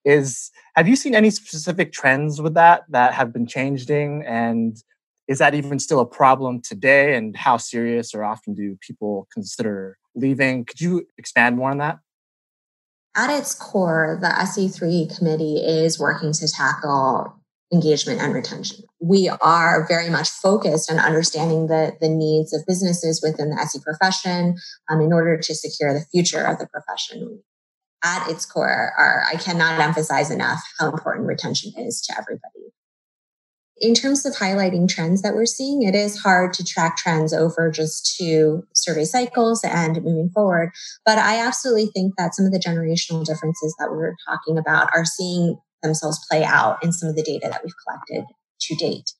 Is 0.03 0.51
have 0.75 0.87
you 0.87 0.97
seen 0.97 1.15
any 1.15 1.29
specific 1.29 1.93
trends 1.93 2.41
with 2.41 2.55
that 2.55 2.83
that 2.89 3.13
have 3.13 3.31
been 3.31 3.47
changing? 3.47 4.23
And 4.25 4.75
is 5.29 5.39
that 5.39 5.53
even 5.53 5.79
still 5.79 6.01
a 6.01 6.05
problem 6.05 6.61
today? 6.61 7.15
And 7.15 7.37
how 7.37 7.55
serious 7.55 8.13
or 8.13 8.25
often 8.25 8.53
do 8.53 8.77
people 8.81 9.29
consider 9.31 9.97
leaving? 10.13 10.65
Could 10.65 10.81
you 10.81 11.07
expand 11.17 11.55
more 11.55 11.71
on 11.71 11.77
that? 11.77 11.99
At 13.15 13.29
its 13.29 13.55
core, 13.55 14.17
the 14.19 14.27
SE3 14.27 15.17
committee 15.17 15.57
is 15.57 15.99
working 15.99 16.33
to 16.33 16.51
tackle 16.51 17.39
engagement 17.73 18.21
and 18.21 18.33
retention. 18.33 18.85
We 19.01 19.29
are 19.29 19.85
very 19.87 20.09
much 20.09 20.29
focused 20.29 20.91
on 20.91 20.99
understanding 20.99 21.67
the, 21.67 21.97
the 21.99 22.07
needs 22.07 22.53
of 22.53 22.65
businesses 22.67 23.21
within 23.21 23.49
the 23.49 23.59
SE 23.61 23.79
profession 23.79 24.55
um, 24.89 25.01
in 25.01 25.11
order 25.11 25.37
to 25.37 25.55
secure 25.55 25.93
the 25.93 26.05
future 26.11 26.43
of 26.43 26.59
the 26.59 26.67
profession. 26.67 27.41
At 28.05 28.29
its 28.29 28.45
core, 28.45 28.91
are, 28.97 29.23
I 29.31 29.37
cannot 29.37 29.79
emphasize 29.79 30.29
enough 30.29 30.59
how 30.77 30.91
important 30.91 31.27
retention 31.27 31.71
is 31.77 32.01
to 32.01 32.13
everybody. 32.17 32.73
In 33.77 33.95
terms 33.95 34.25
of 34.25 34.35
highlighting 34.35 34.87
trends 34.87 35.21
that 35.23 35.33
we're 35.33 35.45
seeing, 35.45 35.83
it 35.83 35.95
is 35.95 36.19
hard 36.19 36.53
to 36.53 36.63
track 36.63 36.95
trends 36.95 37.33
over 37.33 37.71
just 37.71 38.15
two 38.17 38.67
survey 38.73 39.03
cycles 39.03 39.61
and 39.63 40.03
moving 40.03 40.29
forward. 40.29 40.71
But 41.05 41.17
I 41.17 41.39
absolutely 41.39 41.87
think 41.87 42.13
that 42.17 42.35
some 42.35 42.45
of 42.45 42.51
the 42.51 42.59
generational 42.59 43.25
differences 43.25 43.75
that 43.79 43.89
we're 43.89 44.15
talking 44.27 44.57
about 44.57 44.89
are 44.93 45.05
seeing 45.05 45.57
themselves 45.83 46.25
play 46.29 46.43
out 46.43 46.83
in 46.83 46.91
some 46.91 47.09
of 47.09 47.15
the 47.15 47.23
data 47.23 47.47
that 47.49 47.61
we've 47.63 47.73
collected 47.85 48.25
to 48.61 48.75
date. 48.75 49.11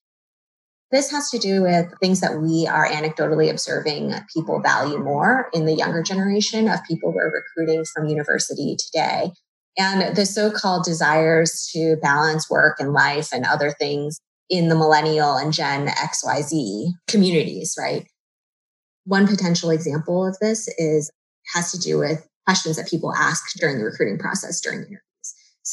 This 0.92 1.10
has 1.12 1.32
to 1.32 1.40
do 1.40 1.64
with 1.64 1.92
things 2.00 2.22
that 2.22 2.40
we 2.40 2.68
are 2.68 2.88
anecdotally 2.88 3.50
observing 3.50 4.14
people 4.32 4.62
value 4.62 5.00
more 5.00 5.50
in 5.52 5.66
the 5.66 5.74
younger 5.74 6.04
generation 6.04 6.68
of 6.68 6.84
people 6.88 7.12
we're 7.12 7.34
recruiting 7.34 7.84
from 7.84 8.08
university 8.08 8.78
today. 8.78 9.32
And 9.76 10.16
the 10.16 10.26
so 10.26 10.52
called 10.52 10.86
desires 10.86 11.68
to 11.74 11.96
balance 12.02 12.48
work 12.48 12.80
and 12.80 12.94
life 12.94 13.30
and 13.34 13.44
other 13.44 13.72
things 13.72 14.20
in 14.50 14.68
the 14.68 14.76
millennial 14.76 15.36
and 15.36 15.52
Gen 15.52 15.88
XYZ 15.88 16.92
communities, 17.08 17.76
right? 17.78 18.06
One 19.06 19.28
potential 19.28 19.72
example 19.72 20.28
of 20.28 20.38
this 20.40 20.68
is 20.78 21.10
has 21.56 21.72
to 21.72 21.80
do 21.80 21.98
with 21.98 22.28
questions 22.46 22.78
that 22.78 22.88
people 22.88 23.14
ask 23.16 23.44
during 23.58 23.80
the 23.80 23.86
recruiting 23.86 24.20
process 24.20 24.62
during 24.62 24.80
interviews. 24.80 25.02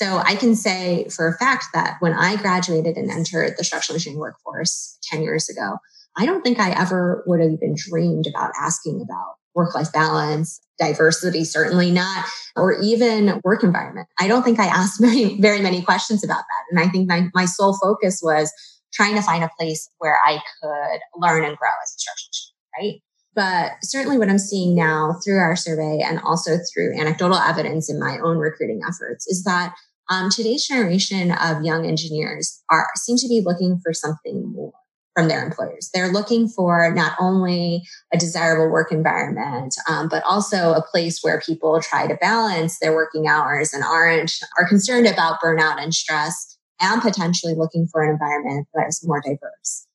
So 0.01 0.17
I 0.17 0.35
can 0.35 0.57
say 0.57 1.07
for 1.15 1.29
a 1.29 1.37
fact 1.37 1.67
that 1.75 1.97
when 2.01 2.15
I 2.15 2.37
graduated 2.37 2.97
and 2.97 3.11
entered 3.11 3.59
the 3.59 3.65
structural 3.65 3.97
engineering 3.97 4.19
workforce 4.19 4.97
10 5.03 5.21
years 5.21 5.51
ago, 5.51 5.77
I 6.17 6.25
don't 6.25 6.41
think 6.41 6.59
I 6.59 6.71
ever 6.71 7.23
would 7.27 7.39
have 7.39 7.51
even 7.51 7.75
dreamed 7.77 8.27
about 8.27 8.53
asking 8.59 9.03
about 9.03 9.35
work 9.55 9.75
life 9.75 9.93
balance, 9.93 10.59
diversity, 10.79 11.45
certainly 11.45 11.91
not, 11.91 12.25
or 12.57 12.81
even 12.81 13.43
work 13.45 13.63
environment. 13.63 14.09
I 14.19 14.27
don't 14.27 14.43
think 14.43 14.59
I 14.59 14.69
asked 14.69 15.01
very, 15.03 15.39
very 15.39 15.61
many 15.61 15.83
questions 15.83 16.25
about 16.25 16.45
that. 16.49 16.65
And 16.71 16.81
I 16.81 16.91
think 16.91 17.07
my, 17.07 17.29
my 17.35 17.45
sole 17.45 17.77
focus 17.77 18.21
was 18.23 18.51
trying 18.95 19.17
to 19.17 19.23
find 19.23 19.45
a 19.45 19.51
place 19.59 19.87
where 19.99 20.19
I 20.25 20.41
could 20.63 21.01
learn 21.15 21.45
and 21.45 21.59
grow 21.59 21.69
as 21.83 21.95
a 21.95 21.99
structural 21.99 22.31
engineer, 22.33 22.95
right? 22.95 23.03
But 23.35 23.73
certainly 23.85 24.17
what 24.17 24.31
I'm 24.31 24.39
seeing 24.39 24.75
now 24.75 25.17
through 25.23 25.39
our 25.39 25.57
survey 25.57 26.01
and 26.03 26.21
also 26.21 26.57
through 26.73 26.99
anecdotal 26.99 27.37
evidence 27.37 27.91
in 27.91 28.01
my 28.01 28.19
own 28.25 28.39
recruiting 28.39 28.81
efforts 28.89 29.27
is 29.29 29.45
that 29.45 29.75
um, 30.11 30.29
today's 30.29 30.67
generation 30.67 31.31
of 31.33 31.65
young 31.65 31.87
engineers 31.87 32.63
are 32.71 32.87
seem 32.97 33.17
to 33.17 33.29
be 33.29 33.43
looking 33.45 33.81
for 33.83 33.95
something 33.95 34.53
more 34.53 34.73
from 35.17 35.29
their 35.29 35.45
employers. 35.45 35.91
They're 35.93 36.13
looking 36.13 36.49
for 36.49 36.93
not 36.95 37.13
only 37.21 37.83
a 38.13 38.19
desirable 38.19 38.71
work 38.71 38.93
environment, 38.93 39.75
um, 39.89 40.09
but 40.09 40.23
also 40.25 40.73
a 40.73 40.83
place 40.83 41.21
where 41.23 41.41
people 41.41 41.81
try 41.81 42.07
to 42.07 42.15
balance 42.17 42.79
their 42.79 42.95
working 42.95 43.27
hours 43.27 43.73
and 43.73 43.83
aren't 43.85 44.33
are 44.59 44.69
concerned 44.69 45.07
about 45.07 45.41
burnout 45.41 45.81
and 45.81 45.95
stress, 45.95 46.59
and 46.81 47.01
potentially 47.01 47.55
looking 47.55 47.87
for 47.91 48.03
an 48.03 48.11
environment 48.11 48.67
that 48.75 48.89
is 48.89 49.05
more 49.05 49.23
diverse. 49.25 49.87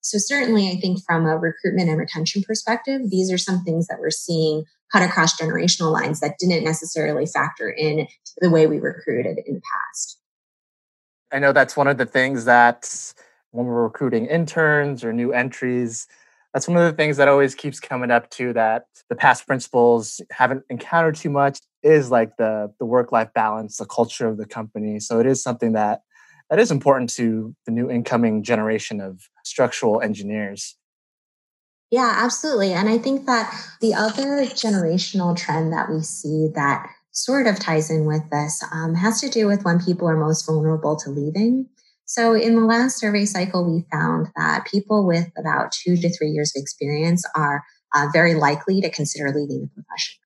So 0.00 0.18
certainly, 0.18 0.68
I 0.68 0.80
think 0.80 0.98
from 1.06 1.26
a 1.26 1.38
recruitment 1.38 1.88
and 1.88 1.98
retention 1.98 2.42
perspective, 2.42 3.02
these 3.08 3.30
are 3.30 3.38
some 3.38 3.62
things 3.62 3.86
that 3.86 4.00
we're 4.00 4.10
seeing 4.10 4.64
cut 4.92 5.02
across 5.02 5.40
generational 5.40 5.92
lines 5.92 6.20
that 6.20 6.36
didn't 6.38 6.64
necessarily 6.64 7.26
factor 7.26 7.70
in 7.70 8.06
to 8.06 8.32
the 8.40 8.50
way 8.50 8.66
we 8.66 8.78
recruited 8.78 9.38
in 9.46 9.54
the 9.54 9.60
past. 9.60 10.18
I 11.32 11.38
know 11.38 11.52
that's 11.52 11.76
one 11.76 11.88
of 11.88 11.96
the 11.96 12.06
things 12.06 12.44
that 12.44 13.14
when 13.52 13.66
we're 13.66 13.84
recruiting 13.84 14.26
interns 14.26 15.02
or 15.02 15.12
new 15.12 15.32
entries, 15.32 16.06
that's 16.52 16.68
one 16.68 16.76
of 16.76 16.84
the 16.84 16.96
things 16.96 17.16
that 17.16 17.28
always 17.28 17.54
keeps 17.54 17.80
coming 17.80 18.10
up 18.10 18.28
too 18.30 18.52
that 18.52 18.86
the 19.08 19.16
past 19.16 19.46
principals 19.46 20.20
haven't 20.30 20.64
encountered 20.68 21.16
too 21.16 21.30
much 21.30 21.60
is 21.82 22.10
like 22.10 22.36
the 22.36 22.72
the 22.78 22.84
work 22.84 23.12
life 23.12 23.32
balance 23.34 23.78
the 23.78 23.86
culture 23.86 24.28
of 24.28 24.36
the 24.36 24.46
company 24.46 25.00
so 25.00 25.18
it 25.18 25.26
is 25.26 25.42
something 25.42 25.72
that 25.72 26.02
that 26.50 26.58
is 26.58 26.70
important 26.70 27.10
to 27.10 27.54
the 27.66 27.72
new 27.72 27.90
incoming 27.90 28.42
generation 28.42 29.00
of 29.00 29.28
structural 29.44 30.00
engineers 30.00 30.76
yeah 31.92 32.14
absolutely 32.16 32.72
and 32.72 32.88
i 32.88 32.98
think 32.98 33.26
that 33.26 33.54
the 33.80 33.94
other 33.94 34.42
generational 34.46 35.36
trend 35.36 35.72
that 35.72 35.88
we 35.88 36.00
see 36.00 36.48
that 36.54 36.84
sort 37.12 37.46
of 37.46 37.60
ties 37.60 37.90
in 37.90 38.06
with 38.06 38.28
this 38.30 38.64
um, 38.72 38.94
has 38.94 39.20
to 39.20 39.28
do 39.28 39.46
with 39.46 39.64
when 39.64 39.78
people 39.78 40.08
are 40.08 40.16
most 40.16 40.44
vulnerable 40.44 40.96
to 40.96 41.10
leaving 41.10 41.68
so, 42.04 42.34
in 42.34 42.56
the 42.56 42.66
last 42.66 42.98
survey 42.98 43.24
cycle, 43.24 43.64
we 43.64 43.86
found 43.90 44.28
that 44.36 44.66
people 44.66 45.06
with 45.06 45.30
about 45.38 45.72
two 45.72 45.96
to 45.96 46.10
three 46.14 46.28
years 46.28 46.52
of 46.54 46.60
experience 46.60 47.24
are 47.34 47.64
uh, 47.94 48.08
very 48.12 48.34
likely 48.34 48.82
to 48.82 48.90
consider 48.90 49.28
leaving 49.28 49.62
the 49.62 49.68
profession. 49.82 50.18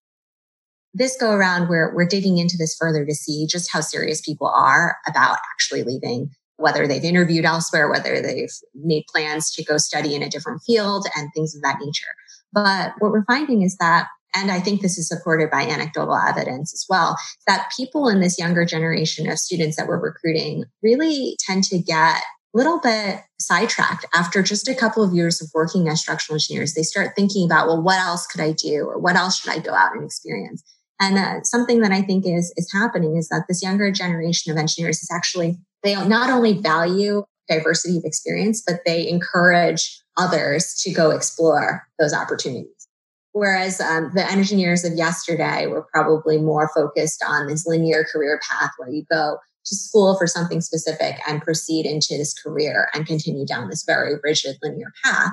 this 0.94 1.16
go 1.16 1.30
around, 1.30 1.68
we're, 1.68 1.94
we're 1.94 2.08
digging 2.08 2.38
into 2.38 2.56
this 2.56 2.74
further 2.74 3.04
to 3.04 3.14
see 3.14 3.46
just 3.46 3.70
how 3.72 3.80
serious 3.80 4.20
people 4.20 4.48
are 4.48 4.96
about 5.06 5.38
actually 5.52 5.84
leaving, 5.84 6.30
whether 6.56 6.86
they've 6.86 7.04
interviewed 7.04 7.44
elsewhere, 7.44 7.90
whether 7.90 8.20
they've 8.20 8.52
made 8.74 9.04
plans 9.12 9.52
to 9.52 9.64
go 9.64 9.76
study 9.76 10.14
in 10.14 10.22
a 10.22 10.28
different 10.28 10.62
field 10.66 11.06
and 11.16 11.30
things 11.34 11.54
of 11.54 11.62
that 11.62 11.78
nature. 11.80 12.06
But 12.52 12.92
what 12.98 13.12
we're 13.12 13.24
finding 13.24 13.62
is 13.62 13.76
that 13.76 14.06
and 14.34 14.50
I 14.50 14.60
think 14.60 14.82
this 14.82 14.98
is 14.98 15.08
supported 15.08 15.50
by 15.50 15.62
anecdotal 15.62 16.14
evidence 16.14 16.74
as 16.74 16.84
well, 16.90 17.16
that 17.46 17.70
people 17.74 18.08
in 18.08 18.20
this 18.20 18.38
younger 18.38 18.66
generation 18.66 19.30
of 19.30 19.38
students 19.38 19.76
that 19.76 19.86
we're 19.86 19.98
recruiting 19.98 20.64
really 20.82 21.38
tend 21.40 21.64
to 21.64 21.78
get 21.78 22.22
a 22.54 22.56
little 22.56 22.78
bit 22.78 23.20
sidetracked 23.38 24.04
after 24.14 24.42
just 24.42 24.68
a 24.68 24.74
couple 24.74 25.02
of 25.02 25.14
years 25.14 25.40
of 25.40 25.48
working 25.54 25.88
as 25.88 26.00
structural 26.00 26.34
engineers. 26.34 26.74
They 26.74 26.82
start 26.82 27.12
thinking 27.16 27.46
about, 27.46 27.66
well, 27.66 27.82
what 27.82 27.98
else 27.98 28.26
could 28.26 28.40
I 28.40 28.52
do? 28.52 28.86
Or 28.86 28.98
what 28.98 29.16
else 29.16 29.40
should 29.40 29.52
I 29.52 29.58
go 29.58 29.72
out 29.72 29.94
and 29.94 30.04
experience? 30.04 30.62
And 31.00 31.18
uh, 31.18 31.42
something 31.42 31.80
that 31.80 31.92
I 31.92 32.02
think 32.02 32.26
is, 32.26 32.52
is 32.56 32.70
happening 32.72 33.16
is 33.16 33.28
that 33.28 33.44
this 33.48 33.62
younger 33.62 33.90
generation 33.90 34.52
of 34.52 34.58
engineers 34.58 34.98
is 34.98 35.10
actually, 35.12 35.58
they 35.86 35.94
not 36.06 36.30
only 36.30 36.54
value 36.60 37.24
diversity 37.48 37.98
of 37.98 38.04
experience, 38.04 38.62
but 38.66 38.80
they 38.84 39.08
encourage 39.08 40.02
others 40.16 40.74
to 40.82 40.92
go 40.92 41.10
explore 41.10 41.86
those 41.98 42.12
opportunities. 42.12 42.88
Whereas 43.32 43.80
um, 43.80 44.12
the 44.14 44.28
engineers 44.28 44.84
of 44.84 44.94
yesterday 44.94 45.66
were 45.66 45.86
probably 45.92 46.38
more 46.38 46.70
focused 46.74 47.22
on 47.26 47.46
this 47.46 47.66
linear 47.66 48.04
career 48.10 48.40
path 48.48 48.70
where 48.78 48.88
you 48.88 49.04
go 49.10 49.36
to 49.66 49.76
school 49.76 50.16
for 50.16 50.26
something 50.26 50.60
specific 50.60 51.16
and 51.28 51.42
proceed 51.42 51.86
into 51.86 52.16
this 52.16 52.32
career 52.32 52.88
and 52.94 53.06
continue 53.06 53.44
down 53.44 53.68
this 53.68 53.84
very 53.84 54.14
rigid 54.22 54.56
linear 54.62 54.90
path. 55.04 55.32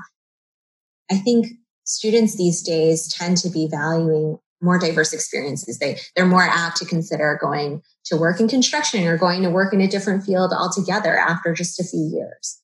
I 1.09 1.15
think 1.15 1.47
students 1.85 2.35
these 2.35 2.61
days 2.61 3.07
tend 3.07 3.37
to 3.37 3.49
be 3.49 3.67
valuing 3.69 4.37
more 4.63 4.79
diverse 4.79 5.13
experiences. 5.13 5.77
They, 5.79 5.99
they're 6.15 6.25
more 6.25 6.43
apt 6.43 6.77
to 6.77 6.85
consider 6.85 7.37
going 7.39 7.81
to 8.05 8.17
work 8.17 8.39
in 8.39 8.47
construction 8.47 9.05
or 9.05 9.17
going 9.17 9.43
to 9.43 9.49
work 9.49 9.73
in 9.73 9.81
a 9.81 9.87
different 9.87 10.23
field 10.23 10.51
altogether 10.51 11.17
after 11.17 11.53
just 11.53 11.79
a 11.79 11.83
few 11.83 12.09
years 12.13 12.59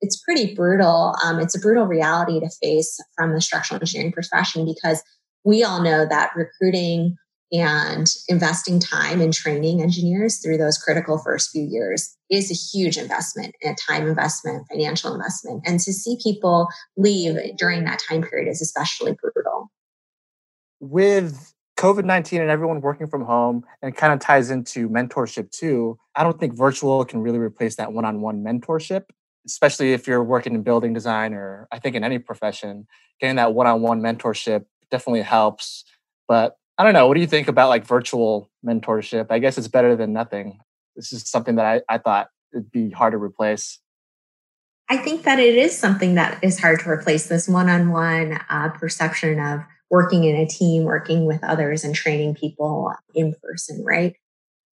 it's 0.00 0.20
pretty 0.20 0.54
brutal. 0.54 1.14
Um, 1.24 1.40
it's 1.40 1.56
a 1.56 1.60
brutal 1.60 1.86
reality 1.86 2.40
to 2.40 2.50
face 2.62 2.98
from 3.16 3.34
the 3.34 3.40
structural 3.40 3.80
engineering 3.80 4.12
profession 4.12 4.64
because 4.64 5.02
we 5.44 5.64
all 5.64 5.82
know 5.82 6.06
that 6.06 6.30
recruiting 6.36 7.16
and 7.50 8.06
investing 8.28 8.78
time 8.78 9.22
in 9.22 9.32
training 9.32 9.80
engineers 9.80 10.38
through 10.38 10.58
those 10.58 10.76
critical 10.76 11.16
first 11.16 11.50
few 11.50 11.62
years 11.62 12.14
is 12.30 12.50
a 12.50 12.54
huge 12.54 12.98
investment, 12.98 13.54
a 13.64 13.74
time 13.88 14.06
investment, 14.06 14.66
financial 14.70 15.14
investment. 15.14 15.62
And 15.64 15.80
to 15.80 15.92
see 15.92 16.18
people 16.22 16.68
leave 16.98 17.38
during 17.56 17.84
that 17.84 18.00
time 18.06 18.22
period 18.22 18.50
is 18.50 18.60
especially 18.60 19.16
brutal. 19.20 19.70
With 20.80 21.54
COVID 21.78 22.04
19 22.04 22.40
and 22.40 22.50
everyone 22.50 22.80
working 22.80 23.06
from 23.06 23.24
home, 23.24 23.64
and 23.82 23.96
kind 23.96 24.12
of 24.12 24.20
ties 24.20 24.50
into 24.50 24.88
mentorship 24.88 25.50
too, 25.50 25.98
I 26.14 26.22
don't 26.22 26.38
think 26.38 26.56
virtual 26.56 27.04
can 27.04 27.20
really 27.20 27.38
replace 27.38 27.76
that 27.76 27.92
one 27.92 28.04
on 28.04 28.20
one 28.20 28.42
mentorship 28.42 29.04
especially 29.48 29.92
if 29.92 30.06
you're 30.06 30.22
working 30.22 30.54
in 30.54 30.62
building 30.62 30.92
design 30.92 31.32
or 31.32 31.66
I 31.72 31.78
think 31.78 31.96
in 31.96 32.04
any 32.04 32.18
profession, 32.18 32.86
getting 33.20 33.36
that 33.36 33.54
one-on-one 33.54 34.00
mentorship 34.00 34.66
definitely 34.90 35.22
helps. 35.22 35.84
But 36.28 36.56
I 36.76 36.84
don't 36.84 36.92
know. 36.92 37.08
What 37.08 37.14
do 37.14 37.20
you 37.20 37.26
think 37.26 37.48
about 37.48 37.70
like 37.70 37.86
virtual 37.86 38.50
mentorship? 38.64 39.26
I 39.30 39.38
guess 39.38 39.58
it's 39.58 39.68
better 39.68 39.96
than 39.96 40.12
nothing. 40.12 40.60
This 40.94 41.12
is 41.12 41.28
something 41.28 41.56
that 41.56 41.64
I, 41.88 41.94
I 41.94 41.98
thought 41.98 42.28
it'd 42.52 42.70
be 42.70 42.90
hard 42.90 43.12
to 43.12 43.18
replace. 43.18 43.80
I 44.90 44.98
think 44.98 45.24
that 45.24 45.38
it 45.38 45.54
is 45.54 45.76
something 45.76 46.14
that 46.14 46.42
is 46.42 46.60
hard 46.60 46.80
to 46.80 46.88
replace 46.88 47.28
this 47.28 47.48
one-on-one 47.48 48.40
uh, 48.48 48.70
perception 48.70 49.40
of 49.40 49.60
working 49.90 50.24
in 50.24 50.36
a 50.36 50.46
team, 50.46 50.84
working 50.84 51.24
with 51.26 51.42
others 51.42 51.84
and 51.84 51.94
training 51.94 52.34
people 52.34 52.92
in 53.14 53.34
person, 53.42 53.82
right? 53.84 54.14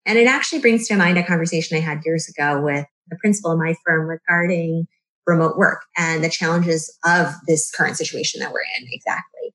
And 0.06 0.18
it 0.18 0.28
actually 0.28 0.62
brings 0.62 0.88
to 0.88 0.96
mind 0.96 1.18
a 1.18 1.24
conversation 1.24 1.78
I 1.78 1.82
had 1.82 2.02
years 2.06 2.30
ago 2.30 2.62
with 2.62 2.86
the 3.10 3.18
principal 3.18 3.52
of 3.52 3.60
my 3.60 3.76
firm 3.86 4.08
regarding 4.08 4.88
remote 5.26 5.58
work 5.58 5.84
and 5.98 6.24
the 6.24 6.30
challenges 6.30 6.96
of 7.06 7.34
this 7.48 7.72
current 7.72 7.98
situation 7.98 8.40
that 8.40 8.52
we're 8.52 8.60
in 8.80 8.88
exactly. 8.92 9.54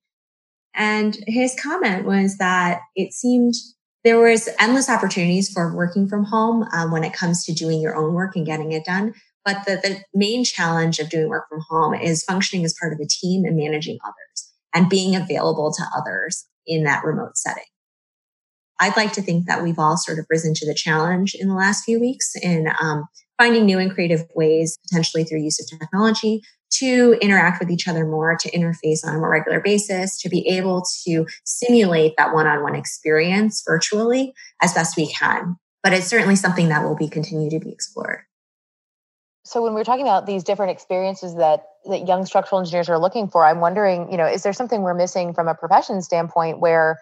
And 0.75 1.17
his 1.27 1.57
comment 1.61 2.05
was 2.05 2.39
that 2.39 2.81
it 2.97 3.13
seemed 3.13 3.55
there 4.03 4.19
was 4.19 4.49
endless 4.59 4.89
opportunities 4.89 5.53
for 5.53 5.75
working 5.75 6.09
from 6.09 6.25
home 6.25 6.67
um, 6.73 6.91
when 6.91 7.05
it 7.05 7.13
comes 7.13 7.45
to 7.45 7.53
doing 7.53 7.81
your 7.81 7.95
own 7.95 8.15
work 8.15 8.35
and 8.35 8.47
getting 8.47 8.73
it 8.73 8.85
done. 8.85 9.15
But 9.45 9.65
the, 9.67 9.77
the 9.83 10.03
main 10.15 10.45
challenge 10.45 10.99
of 10.99 11.11
doing 11.11 11.29
work 11.29 11.49
from 11.49 11.61
home 11.69 11.95
is 11.95 12.25
functioning 12.25 12.65
as 12.65 12.75
part 12.79 12.93
of 12.93 13.01
a 13.01 13.07
team 13.07 13.45
and 13.45 13.57
managing 13.57 13.99
others 14.05 14.50
and 14.75 14.89
being 14.89 15.17
available 15.17 15.73
to 15.73 15.85
others 15.97 16.47
in 16.67 16.85
that 16.85 17.05
remote 17.05 17.37
setting. 17.37 17.65
I'd 18.81 18.97
like 18.97 19.13
to 19.13 19.23
think 19.23 19.47
that 19.47 19.63
we've 19.63 19.79
all 19.79 19.97
sort 19.97 20.19
of 20.19 20.27
risen 20.31 20.55
to 20.55 20.67
the 20.67 20.75
challenge 20.75 21.35
in 21.35 21.49
the 21.49 21.55
last 21.55 21.85
few 21.85 22.01
weeks 22.01 22.35
in 22.43 22.73
um, 22.81 23.07
finding 23.37 23.67
new 23.67 23.79
and 23.79 23.93
creative 23.93 24.27
ways, 24.35 24.79
potentially 24.89 25.25
through 25.25 25.43
use 25.43 25.61
of 25.61 25.79
technology, 25.79 26.43
to 26.73 27.17
interact 27.21 27.61
with 27.61 27.71
each 27.71 27.89
other 27.89 28.07
more, 28.07 28.37
to 28.37 28.51
interface 28.53 29.05
on 29.05 29.15
a 29.15 29.19
more 29.19 29.31
regular 29.31 29.61
basis, 29.61 30.19
to 30.21 30.29
be 30.29 30.47
able 30.49 30.85
to 31.05 31.27
simulate 31.45 32.15
that 32.17 32.33
one 32.33 32.47
on 32.47 32.63
one 32.63 32.75
experience 32.75 33.63
virtually 33.67 34.33
as 34.63 34.73
best 34.73 34.97
we 34.97 35.09
can. 35.09 35.57
But 35.83 35.93
it's 35.93 36.07
certainly 36.07 36.37
something 36.37 36.69
that 36.69 36.85
will 36.85 36.97
be 36.97 37.09
continue 37.09 37.51
to 37.51 37.59
be 37.59 37.73
explored. 37.73 38.21
So 39.51 39.65
when 39.65 39.75
we're 39.75 39.83
talking 39.83 40.07
about 40.07 40.27
these 40.27 40.45
different 40.45 40.71
experiences 40.71 41.35
that 41.35 41.65
that 41.87 42.07
young 42.07 42.25
structural 42.25 42.61
engineers 42.61 42.89
are 42.89 43.01
looking 43.01 43.27
for, 43.27 43.45
I'm 43.45 43.59
wondering, 43.59 44.09
you 44.09 44.17
know, 44.17 44.27
is 44.27 44.45
there 44.45 44.53
something 44.53 44.83
we're 44.83 44.95
missing 44.95 45.35
from 45.35 45.49
a 45.49 45.57
profession 45.57 46.03
standpoint 46.03 46.61
where 46.61 47.01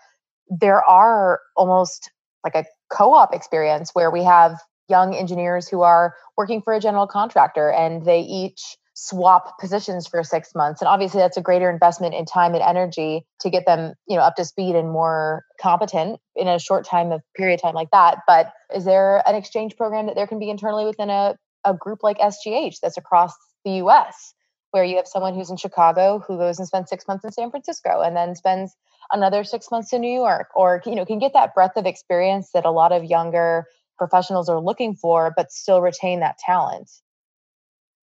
there 0.48 0.82
are 0.82 1.40
almost 1.56 2.10
like 2.42 2.54
a 2.54 2.64
co-op 2.90 3.34
experience 3.34 3.90
where 3.92 4.10
we 4.10 4.24
have 4.24 4.58
young 4.88 5.14
engineers 5.14 5.68
who 5.68 5.82
are 5.82 6.14
working 6.38 6.62
for 6.62 6.72
a 6.72 6.80
general 6.80 7.06
contractor 7.06 7.70
and 7.70 8.06
they 8.06 8.20
each 8.20 8.78
swap 8.94 9.58
positions 9.60 10.06
for 10.06 10.24
six 10.24 10.54
months? 10.54 10.80
And 10.80 10.88
obviously 10.88 11.20
that's 11.20 11.36
a 11.36 11.42
greater 11.42 11.68
investment 11.68 12.14
in 12.14 12.24
time 12.24 12.54
and 12.54 12.62
energy 12.62 13.26
to 13.40 13.50
get 13.50 13.66
them 13.66 13.92
you 14.06 14.16
know 14.16 14.22
up 14.22 14.36
to 14.36 14.46
speed 14.46 14.74
and 14.74 14.90
more 14.90 15.44
competent 15.60 16.18
in 16.34 16.48
a 16.48 16.58
short 16.58 16.86
time 16.86 17.12
of 17.12 17.20
period 17.36 17.56
of 17.56 17.62
time 17.62 17.74
like 17.74 17.90
that. 17.90 18.20
But 18.26 18.54
is 18.74 18.86
there 18.86 19.22
an 19.28 19.34
exchange 19.34 19.76
program 19.76 20.06
that 20.06 20.14
there 20.14 20.26
can 20.26 20.38
be 20.38 20.48
internally 20.48 20.86
within 20.86 21.10
a, 21.10 21.34
a 21.64 21.74
group 21.74 22.02
like 22.02 22.18
sgh 22.18 22.74
that's 22.80 22.96
across 22.96 23.34
the 23.64 23.72
us 23.72 24.34
where 24.70 24.84
you 24.84 24.96
have 24.96 25.06
someone 25.06 25.34
who's 25.34 25.50
in 25.50 25.56
chicago 25.56 26.22
who 26.26 26.36
goes 26.36 26.58
and 26.58 26.68
spends 26.68 26.88
six 26.90 27.06
months 27.08 27.24
in 27.24 27.32
san 27.32 27.50
francisco 27.50 28.00
and 28.00 28.16
then 28.16 28.34
spends 28.34 28.74
another 29.12 29.44
six 29.44 29.70
months 29.70 29.92
in 29.92 30.00
new 30.00 30.12
york 30.12 30.48
or 30.54 30.82
you 30.86 30.94
know 30.94 31.04
can 31.04 31.18
get 31.18 31.32
that 31.32 31.54
breadth 31.54 31.76
of 31.76 31.86
experience 31.86 32.50
that 32.52 32.64
a 32.64 32.70
lot 32.70 32.92
of 32.92 33.04
younger 33.04 33.66
professionals 33.98 34.48
are 34.48 34.60
looking 34.60 34.94
for, 34.94 35.34
but 35.36 35.52
still 35.52 35.82
retain 35.82 36.20
that 36.20 36.38
talent. 36.38 36.90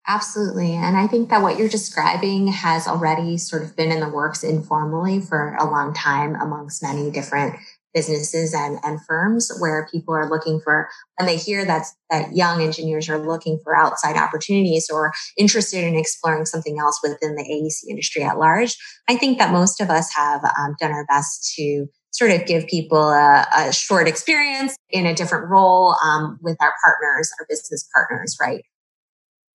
Absolutely. 0.07 0.73
And 0.73 0.97
I 0.97 1.05
think 1.05 1.29
that 1.29 1.43
what 1.43 1.59
you're 1.59 1.69
describing 1.69 2.47
has 2.47 2.87
already 2.87 3.37
sort 3.37 3.61
of 3.61 3.75
been 3.75 3.91
in 3.91 3.99
the 3.99 4.09
works 4.09 4.43
informally 4.43 5.21
for 5.21 5.55
a 5.59 5.69
long 5.69 5.93
time 5.93 6.35
amongst 6.41 6.81
many 6.81 7.11
different 7.11 7.55
businesses 7.93 8.53
and, 8.53 8.79
and 8.83 8.99
firms 9.05 9.51
where 9.59 9.87
people 9.91 10.13
are 10.13 10.29
looking 10.29 10.59
for 10.63 10.89
when 11.17 11.27
they 11.27 11.37
hear 11.37 11.65
that 11.65 11.85
that 12.09 12.35
young 12.35 12.61
engineers 12.61 13.09
are 13.09 13.25
looking 13.25 13.59
for 13.63 13.75
outside 13.75 14.17
opportunities 14.17 14.89
or 14.91 15.11
interested 15.37 15.83
in 15.83 15.95
exploring 15.95 16.45
something 16.45 16.79
else 16.79 16.99
within 17.03 17.35
the 17.35 17.43
AEC 17.43 17.89
industry 17.89 18.23
at 18.23 18.37
large. 18.37 18.77
I 19.07 19.15
think 19.15 19.37
that 19.37 19.51
most 19.51 19.81
of 19.81 19.89
us 19.89 20.13
have 20.15 20.43
um, 20.43 20.75
done 20.79 20.91
our 20.91 21.05
best 21.05 21.53
to 21.55 21.87
sort 22.11 22.31
of 22.31 22.45
give 22.45 22.67
people 22.67 23.09
a, 23.09 23.47
a 23.55 23.73
short 23.73 24.07
experience 24.07 24.75
in 24.89 25.05
a 25.05 25.15
different 25.15 25.49
role 25.49 25.95
um, 26.03 26.37
with 26.41 26.57
our 26.61 26.73
partners, 26.83 27.31
our 27.39 27.45
business 27.49 27.87
partners, 27.93 28.35
right? 28.39 28.63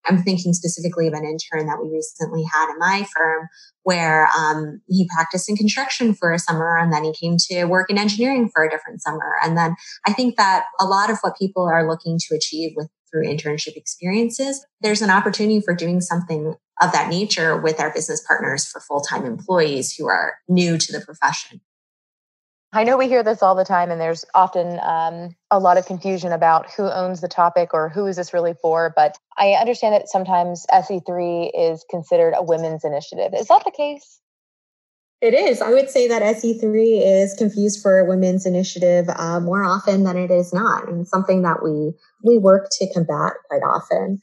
I'm 0.05 0.23
thinking 0.23 0.53
specifically 0.53 1.07
of 1.07 1.13
an 1.13 1.25
intern 1.25 1.67
that 1.67 1.79
we 1.81 1.89
recently 1.89 2.43
had 2.43 2.71
in 2.71 2.79
my 2.79 3.05
firm 3.15 3.47
where 3.83 4.27
um, 4.37 4.81
he 4.87 5.09
practiced 5.13 5.49
in 5.49 5.55
construction 5.55 6.13
for 6.13 6.31
a 6.31 6.39
summer 6.39 6.77
and 6.77 6.91
then 6.91 7.03
he 7.03 7.13
came 7.13 7.37
to 7.49 7.65
work 7.65 7.89
in 7.89 7.97
engineering 7.97 8.49
for 8.53 8.63
a 8.63 8.69
different 8.69 9.01
summer. 9.01 9.35
And 9.43 9.57
then 9.57 9.75
I 10.05 10.13
think 10.13 10.37
that 10.37 10.65
a 10.79 10.85
lot 10.85 11.09
of 11.09 11.17
what 11.21 11.37
people 11.37 11.63
are 11.63 11.87
looking 11.87 12.19
to 12.27 12.35
achieve 12.35 12.71
with 12.75 12.89
through 13.11 13.25
internship 13.25 13.75
experiences, 13.75 14.65
there's 14.81 15.01
an 15.01 15.09
opportunity 15.09 15.59
for 15.59 15.75
doing 15.75 16.01
something 16.01 16.55
of 16.81 16.91
that 16.93 17.09
nature 17.09 17.59
with 17.59 17.79
our 17.79 17.93
business 17.93 18.25
partners 18.25 18.65
for 18.65 18.79
full-time 18.79 19.25
employees 19.25 19.93
who 19.93 20.07
are 20.07 20.35
new 20.47 20.77
to 20.77 20.91
the 20.91 21.03
profession. 21.03 21.61
I 22.73 22.85
know 22.85 22.95
we 22.97 23.09
hear 23.09 23.21
this 23.21 23.43
all 23.43 23.55
the 23.55 23.65
time, 23.65 23.91
and 23.91 23.99
there's 23.99 24.23
often 24.33 24.79
um, 24.81 25.35
a 25.49 25.59
lot 25.59 25.77
of 25.77 25.85
confusion 25.85 26.31
about 26.31 26.71
who 26.71 26.89
owns 26.89 27.19
the 27.19 27.27
topic 27.27 27.73
or 27.73 27.89
who 27.89 28.05
is 28.05 28.15
this 28.15 28.33
really 28.33 28.53
for. 28.61 28.93
But 28.95 29.17
I 29.37 29.51
understand 29.53 29.93
that 29.93 30.07
sometimes 30.07 30.65
SE3 30.71 31.51
is 31.53 31.85
considered 31.89 32.33
a 32.37 32.43
women's 32.43 32.85
initiative. 32.85 33.33
Is 33.33 33.47
that 33.47 33.63
the 33.65 33.71
case? 33.71 34.21
It 35.19 35.33
is. 35.33 35.61
I 35.61 35.71
would 35.71 35.89
say 35.89 36.07
that 36.07 36.21
SE3 36.21 37.01
is 37.03 37.33
confused 37.33 37.81
for 37.81 37.99
a 37.99 38.05
women's 38.05 38.45
initiative 38.45 39.09
uh, 39.09 39.41
more 39.41 39.63
often 39.63 40.03
than 40.03 40.17
it 40.17 40.31
is 40.31 40.53
not, 40.53 40.87
and 40.87 41.05
something 41.05 41.41
that 41.41 41.61
we 41.61 41.93
we 42.23 42.37
work 42.37 42.69
to 42.71 42.93
combat 42.93 43.33
quite 43.49 43.63
often. 43.63 44.21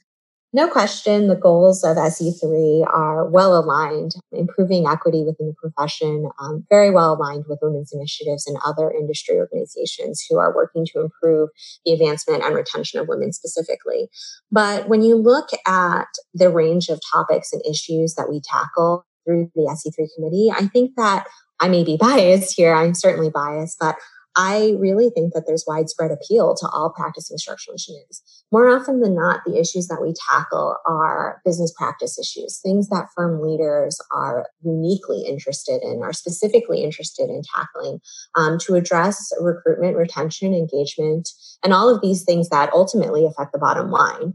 No 0.51 0.67
question, 0.67 1.27
the 1.27 1.35
goals 1.35 1.83
of 1.83 1.95
SE3 1.97 2.83
are 2.87 3.29
well 3.29 3.55
aligned, 3.55 4.13
improving 4.31 4.87
equity 4.87 5.23
within 5.23 5.47
the 5.47 5.53
profession, 5.53 6.27
um, 6.39 6.65
very 6.69 6.89
well 6.89 7.13
aligned 7.13 7.45
with 7.47 7.59
women's 7.61 7.93
initiatives 7.93 8.47
and 8.47 8.57
other 8.65 8.89
industry 8.89 9.37
organizations 9.37 10.25
who 10.27 10.39
are 10.39 10.55
working 10.55 10.87
to 10.87 11.01
improve 11.01 11.49
the 11.85 11.93
advancement 11.93 12.43
and 12.43 12.55
retention 12.55 12.99
of 12.99 13.07
women 13.07 13.31
specifically. 13.31 14.09
But 14.51 14.89
when 14.89 15.03
you 15.03 15.15
look 15.15 15.49
at 15.67 16.07
the 16.33 16.49
range 16.49 16.89
of 16.89 16.99
topics 17.13 17.53
and 17.53 17.61
issues 17.69 18.15
that 18.15 18.27
we 18.27 18.41
tackle 18.41 19.05
through 19.25 19.51
the 19.53 19.69
SE3 19.69 20.07
committee, 20.15 20.49
I 20.51 20.65
think 20.65 20.93
that 20.97 21.27
I 21.59 21.67
may 21.67 21.83
be 21.83 21.95
biased 22.01 22.55
here. 22.55 22.73
I'm 22.73 22.95
certainly 22.95 23.29
biased, 23.29 23.77
but 23.79 23.97
I 24.37 24.75
really 24.79 25.09
think 25.09 25.33
that 25.33 25.43
there's 25.47 25.65
widespread 25.67 26.11
appeal 26.11 26.55
to 26.55 26.67
all 26.69 26.93
practicing 26.95 27.37
structural 27.37 27.73
engineers. 27.73 28.21
More 28.51 28.67
often 28.69 29.01
than 29.01 29.15
not, 29.15 29.41
the 29.45 29.59
issues 29.59 29.87
that 29.87 30.01
we 30.01 30.13
tackle 30.29 30.77
are 30.87 31.41
business 31.43 31.73
practice 31.77 32.17
issues, 32.17 32.59
things 32.63 32.89
that 32.89 33.07
firm 33.15 33.41
leaders 33.41 33.99
are 34.13 34.47
uniquely 34.61 35.23
interested 35.27 35.81
in, 35.83 36.01
are 36.03 36.13
specifically 36.13 36.83
interested 36.83 37.29
in 37.29 37.41
tackling 37.55 37.99
um, 38.35 38.57
to 38.59 38.75
address 38.75 39.31
recruitment, 39.39 39.97
retention, 39.97 40.53
engagement, 40.53 41.29
and 41.63 41.73
all 41.73 41.93
of 41.93 42.01
these 42.01 42.23
things 42.23 42.49
that 42.49 42.71
ultimately 42.73 43.25
affect 43.25 43.51
the 43.51 43.59
bottom 43.59 43.91
line 43.91 44.33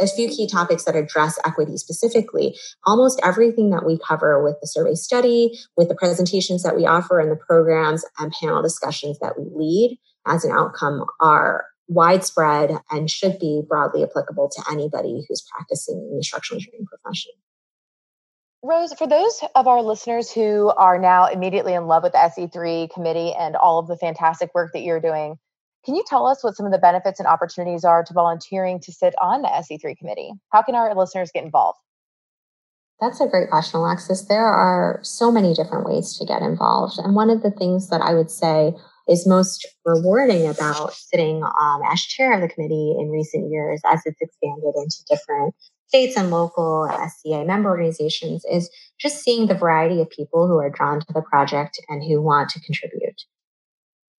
a 0.00 0.06
few 0.06 0.28
key 0.28 0.46
topics 0.46 0.84
that 0.84 0.96
address 0.96 1.38
equity 1.44 1.76
specifically. 1.76 2.56
Almost 2.86 3.20
everything 3.22 3.70
that 3.70 3.84
we 3.84 3.98
cover 3.98 4.42
with 4.42 4.56
the 4.60 4.66
survey 4.66 4.94
study, 4.94 5.58
with 5.76 5.88
the 5.88 5.94
presentations 5.94 6.62
that 6.62 6.76
we 6.76 6.86
offer, 6.86 7.20
and 7.20 7.30
the 7.30 7.36
programs 7.36 8.04
and 8.18 8.32
panel 8.40 8.62
discussions 8.62 9.18
that 9.20 9.38
we 9.38 9.46
lead 9.54 9.98
as 10.26 10.44
an 10.44 10.52
outcome 10.52 11.04
are 11.20 11.66
widespread 11.88 12.70
and 12.90 13.10
should 13.10 13.38
be 13.38 13.62
broadly 13.68 14.04
applicable 14.04 14.48
to 14.48 14.62
anybody 14.70 15.24
who's 15.28 15.44
practicing 15.52 16.08
in 16.10 16.16
the 16.16 16.22
structural 16.22 16.56
engineering 16.56 16.86
profession. 16.86 17.32
Rose, 18.62 18.92
for 18.92 19.06
those 19.06 19.42
of 19.54 19.66
our 19.66 19.82
listeners 19.82 20.30
who 20.30 20.68
are 20.68 20.98
now 20.98 21.26
immediately 21.26 21.72
in 21.72 21.86
love 21.86 22.02
with 22.02 22.12
the 22.12 22.18
SE3 22.18 22.92
committee 22.92 23.32
and 23.32 23.56
all 23.56 23.78
of 23.78 23.88
the 23.88 23.96
fantastic 23.96 24.54
work 24.54 24.72
that 24.74 24.82
you're 24.82 25.00
doing, 25.00 25.38
can 25.84 25.94
you 25.94 26.04
tell 26.06 26.26
us 26.26 26.44
what 26.44 26.56
some 26.56 26.66
of 26.66 26.72
the 26.72 26.78
benefits 26.78 27.18
and 27.18 27.26
opportunities 27.26 27.84
are 27.84 28.04
to 28.04 28.12
volunteering 28.12 28.80
to 28.80 28.92
sit 28.92 29.14
on 29.20 29.42
the 29.42 29.48
SE3 29.48 29.96
committee? 29.96 30.32
How 30.52 30.62
can 30.62 30.74
our 30.74 30.94
listeners 30.94 31.30
get 31.32 31.44
involved? 31.44 31.78
That's 33.00 33.20
a 33.20 33.26
great 33.26 33.48
question, 33.48 33.80
Alexis. 33.80 34.26
There 34.26 34.44
are 34.44 35.00
so 35.02 35.32
many 35.32 35.54
different 35.54 35.86
ways 35.86 36.18
to 36.18 36.26
get 36.26 36.42
involved. 36.42 36.98
And 36.98 37.14
one 37.14 37.30
of 37.30 37.42
the 37.42 37.50
things 37.50 37.88
that 37.88 38.02
I 38.02 38.12
would 38.12 38.30
say 38.30 38.74
is 39.08 39.26
most 39.26 39.66
rewarding 39.86 40.46
about 40.46 40.92
sitting 40.92 41.42
um, 41.42 41.80
as 41.90 42.00
chair 42.02 42.34
of 42.34 42.42
the 42.42 42.48
committee 42.48 42.94
in 42.98 43.10
recent 43.10 43.50
years 43.50 43.80
as 43.90 44.02
it's 44.04 44.20
expanded 44.20 44.74
into 44.76 45.02
different 45.08 45.54
states 45.88 46.16
and 46.16 46.30
local 46.30 46.88
SEA 47.08 47.42
member 47.44 47.70
organizations 47.70 48.44
is 48.48 48.70
just 49.00 49.24
seeing 49.24 49.46
the 49.46 49.54
variety 49.54 50.00
of 50.00 50.08
people 50.10 50.46
who 50.46 50.58
are 50.58 50.70
drawn 50.70 51.00
to 51.00 51.12
the 51.12 51.22
project 51.22 51.80
and 51.88 52.04
who 52.04 52.22
want 52.22 52.50
to 52.50 52.60
contribute. 52.60 53.22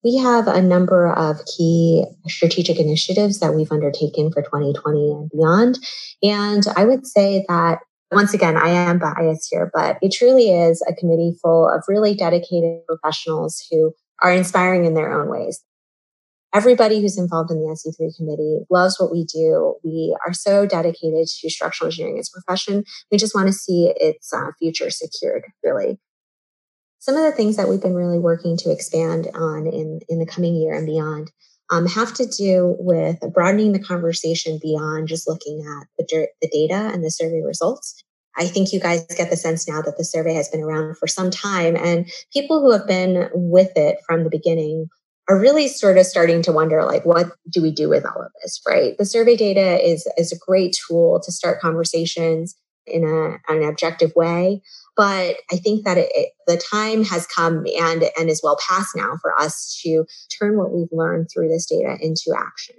We 0.04 0.18
have 0.18 0.48
a 0.48 0.62
number 0.62 1.12
of 1.12 1.46
key 1.46 2.06
strategic 2.28 2.80
initiatives 2.80 3.40
that 3.40 3.54
we've 3.54 3.72
undertaken 3.72 4.32
for 4.32 4.42
2020 4.42 5.12
and 5.12 5.30
beyond. 5.30 5.80
And 6.24 6.64
I 6.76 6.86
would 6.86 7.06
say 7.06 7.46
that 7.48 7.80
once 8.12 8.34
again, 8.34 8.58
I 8.58 8.70
am 8.70 9.00
biased 9.00 9.48
here, 9.50 9.72
but 9.74 9.98
it 10.02 10.12
truly 10.12 10.52
is 10.52 10.84
a 10.88 10.94
committee 10.94 11.38
full 11.42 11.70
of 11.70 11.84
really 11.88 12.14
dedicated 12.14 12.86
professionals 12.88 13.66
who 13.72 13.94
are 14.22 14.34
inspiring 14.34 14.86
in 14.86 14.96
their 14.96 15.14
own 15.14 15.30
ways. 15.30 15.64
Everybody 16.54 17.00
who's 17.00 17.18
involved 17.18 17.50
in 17.50 17.62
the 17.62 17.70
SE3 17.70 18.18
committee 18.18 18.66
loves 18.70 19.00
what 19.00 19.12
we 19.12 19.24
do. 19.24 19.76
We 19.86 20.18
are 20.26 20.34
so 20.34 20.66
dedicated 20.66 21.28
to 21.28 21.50
structural 21.50 21.88
engineering 21.88 22.20
as 22.20 22.30
a 22.30 22.42
profession. 22.42 22.84
We 23.10 23.18
just 23.18 23.34
want 23.34 23.48
to 23.48 23.54
see 23.54 23.94
its 23.96 24.34
uh, 24.34 24.52
future 24.60 24.90
secured, 24.90 25.46
really. 25.64 25.98
Some 27.02 27.16
of 27.16 27.24
the 27.24 27.32
things 27.32 27.58
that 27.58 27.68
we've 27.68 27.82
been 27.82 27.96
really 27.96 28.20
working 28.20 28.58
to 28.58 28.72
expand 28.72 29.28
on 29.34 29.66
in, 29.66 30.02
in 30.08 30.20
the 30.20 30.26
coming 30.26 30.56
year 30.56 30.76
and 30.76 30.86
beyond 30.86 31.32
um, 31.72 31.88
have 31.88 32.14
to 32.14 32.28
do 32.28 32.76
with 32.78 33.18
broadening 33.34 33.72
the 33.72 33.80
conversation 33.80 34.60
beyond 34.62 35.08
just 35.08 35.28
looking 35.28 35.66
at 35.66 35.88
the, 35.98 36.28
the 36.42 36.48
data 36.50 36.92
and 36.94 37.04
the 37.04 37.10
survey 37.10 37.42
results. 37.42 38.04
I 38.38 38.46
think 38.46 38.72
you 38.72 38.80
guys 38.80 39.04
get 39.18 39.32
the 39.32 39.36
sense 39.36 39.68
now 39.68 39.82
that 39.82 39.98
the 39.98 40.06
survey 40.06 40.36
has 40.36 40.48
been 40.48 40.62
around 40.62 40.96
for 40.98 41.08
some 41.08 41.32
time, 41.32 41.76
and 41.76 42.08
people 42.32 42.62
who 42.62 42.72
have 42.72 42.88
been 42.88 43.30
with 43.34 43.72
it 43.76 43.98
from 44.06 44.24
the 44.24 44.30
beginning 44.30 44.88
are 45.28 45.40
really 45.40 45.68
sort 45.68 45.98
of 45.98 46.06
starting 46.06 46.42
to 46.44 46.52
wonder 46.52 46.84
like 46.84 47.06
what 47.06 47.32
do 47.50 47.62
we 47.62 47.72
do 47.72 47.88
with 47.88 48.06
all 48.06 48.22
of 48.22 48.32
this 48.42 48.60
right 48.68 48.98
the 48.98 49.06
survey 49.06 49.36
data 49.36 49.80
is 49.80 50.12
is 50.18 50.32
a 50.32 50.46
great 50.46 50.76
tool 50.88 51.22
to 51.24 51.32
start 51.32 51.62
conversations 51.62 52.56
in 52.88 53.04
a, 53.04 53.52
an 53.52 53.64
objective 53.64 54.12
way 54.16 54.62
but 54.96 55.38
I 55.52 55.56
think 55.56 55.86
that 55.86 55.98
it, 55.98 56.10
it, 56.14 56.30
the 56.48 56.62
time 56.72 57.04
has 57.06 57.26
come 57.28 57.66
and, 57.80 58.04
and 58.18 58.30
is 58.30 58.42
well 58.44 58.58
past 58.68 58.90
now 58.96 59.18
for 59.22 59.38
us 59.40 59.80
to 59.84 60.06
turn 60.38 60.58
what 60.58 60.72
we've 60.72 60.92
learned 60.92 61.30
through 61.34 61.48
this 61.48 61.66
data 61.66 61.98
into 62.02 62.36
action. 62.38 62.76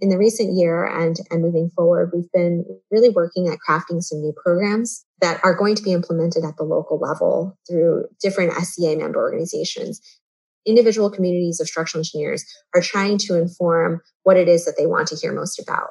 In 0.00 0.08
the 0.08 0.18
recent 0.18 0.56
year 0.56 0.84
and, 0.84 1.16
and 1.30 1.40
moving 1.42 1.70
forward, 1.70 2.10
we've 2.12 2.30
been 2.32 2.64
really 2.90 3.10
working 3.10 3.48
at 3.48 3.58
crafting 3.66 4.02
some 4.02 4.20
new 4.20 4.34
programs 4.42 5.04
that 5.20 5.40
are 5.44 5.54
going 5.54 5.76
to 5.76 5.82
be 5.82 5.92
implemented 5.92 6.44
at 6.44 6.56
the 6.56 6.64
local 6.64 6.98
level 6.98 7.56
through 7.68 8.06
different 8.20 8.52
SEA 8.54 8.96
member 8.96 9.20
organizations. 9.20 10.00
Individual 10.66 11.10
communities 11.10 11.60
of 11.60 11.68
structural 11.68 12.00
engineers 12.00 12.44
are 12.74 12.80
trying 12.80 13.18
to 13.18 13.36
inform 13.36 14.00
what 14.24 14.36
it 14.36 14.48
is 14.48 14.64
that 14.64 14.74
they 14.76 14.86
want 14.86 15.08
to 15.08 15.16
hear 15.16 15.32
most 15.32 15.60
about 15.60 15.90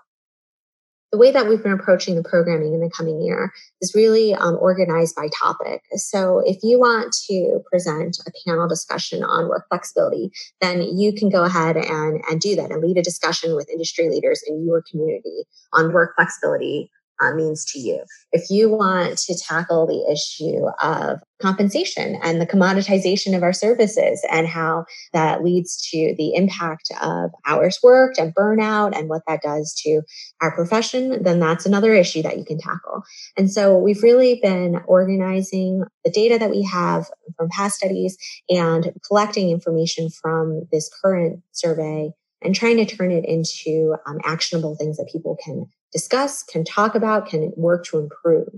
the 1.13 1.19
way 1.19 1.29
that 1.29 1.47
we've 1.47 1.61
been 1.61 1.71
approaching 1.71 2.15
the 2.15 2.27
programming 2.27 2.73
in 2.73 2.79
the 2.79 2.89
coming 2.89 3.21
year 3.21 3.53
is 3.81 3.93
really 3.93 4.33
um, 4.33 4.57
organized 4.59 5.15
by 5.15 5.29
topic. 5.39 5.83
So 5.93 6.41
if 6.43 6.57
you 6.63 6.79
want 6.79 7.15
to 7.29 7.59
present 7.71 8.17
a 8.25 8.31
panel 8.47 8.67
discussion 8.67 9.23
on 9.23 9.47
work 9.47 9.67
flexibility, 9.69 10.31
then 10.59 10.81
you 10.81 11.13
can 11.13 11.29
go 11.29 11.43
ahead 11.43 11.77
and, 11.77 12.19
and 12.27 12.41
do 12.41 12.55
that 12.55 12.71
and 12.71 12.81
lead 12.81 12.97
a 12.97 13.03
discussion 13.03 13.55
with 13.55 13.69
industry 13.69 14.09
leaders 14.09 14.41
in 14.47 14.65
your 14.65 14.83
community 14.89 15.45
on 15.71 15.93
work 15.93 16.15
flexibility 16.15 16.89
uh, 17.21 17.33
means 17.33 17.65
to 17.65 17.79
you. 17.79 18.03
If 18.31 18.49
you 18.49 18.69
want 18.69 19.17
to 19.19 19.37
tackle 19.37 19.87
the 19.87 20.11
issue 20.11 20.65
of 20.81 21.21
compensation 21.41 22.17
and 22.23 22.39
the 22.39 22.47
commoditization 22.47 23.35
of 23.35 23.43
our 23.43 23.53
services 23.53 24.25
and 24.31 24.47
how 24.47 24.85
that 25.11 25.43
leads 25.43 25.89
to 25.91 26.15
the 26.17 26.33
impact 26.35 26.89
of 27.01 27.31
hours 27.45 27.79
worked 27.83 28.17
and 28.17 28.33
burnout 28.33 28.97
and 28.97 29.09
what 29.09 29.23
that 29.27 29.41
does 29.41 29.73
to 29.83 30.01
our 30.41 30.55
profession, 30.55 31.21
then 31.23 31.39
that's 31.39 31.65
another 31.65 31.93
issue 31.93 32.21
that 32.21 32.37
you 32.37 32.45
can 32.45 32.59
tackle. 32.59 33.03
And 33.37 33.51
so 33.51 33.77
we've 33.77 34.03
really 34.03 34.39
been 34.41 34.81
organizing 34.85 35.83
the 36.05 36.11
data 36.11 36.37
that 36.39 36.49
we 36.49 36.63
have 36.63 37.07
from 37.37 37.49
past 37.49 37.75
studies 37.75 38.17
and 38.49 38.93
collecting 39.05 39.49
information 39.49 40.09
from 40.09 40.67
this 40.71 40.89
current 41.03 41.41
survey 41.51 42.11
and 42.41 42.53
trying 42.53 42.77
to 42.77 42.85
turn 42.85 43.11
it 43.11 43.25
into 43.25 43.95
um, 44.05 44.19
actionable 44.25 44.75
things 44.75 44.97
that 44.97 45.09
people 45.11 45.37
can 45.43 45.65
discuss, 45.93 46.43
can 46.43 46.65
talk 46.65 46.95
about, 46.95 47.27
can 47.27 47.53
work 47.55 47.85
to 47.85 47.99
improve. 47.99 48.49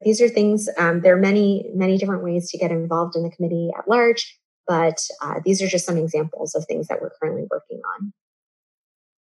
These 0.00 0.20
are 0.20 0.28
things, 0.28 0.68
um, 0.78 1.02
there 1.02 1.14
are 1.14 1.20
many, 1.20 1.70
many 1.74 1.98
different 1.98 2.24
ways 2.24 2.50
to 2.50 2.58
get 2.58 2.72
involved 2.72 3.14
in 3.14 3.22
the 3.22 3.30
committee 3.30 3.70
at 3.78 3.86
large, 3.86 4.38
but 4.66 4.98
uh, 5.22 5.34
these 5.44 5.60
are 5.60 5.68
just 5.68 5.84
some 5.84 5.98
examples 5.98 6.54
of 6.54 6.64
things 6.64 6.88
that 6.88 7.00
we're 7.00 7.10
currently 7.20 7.46
working 7.50 7.80
on. 7.96 8.12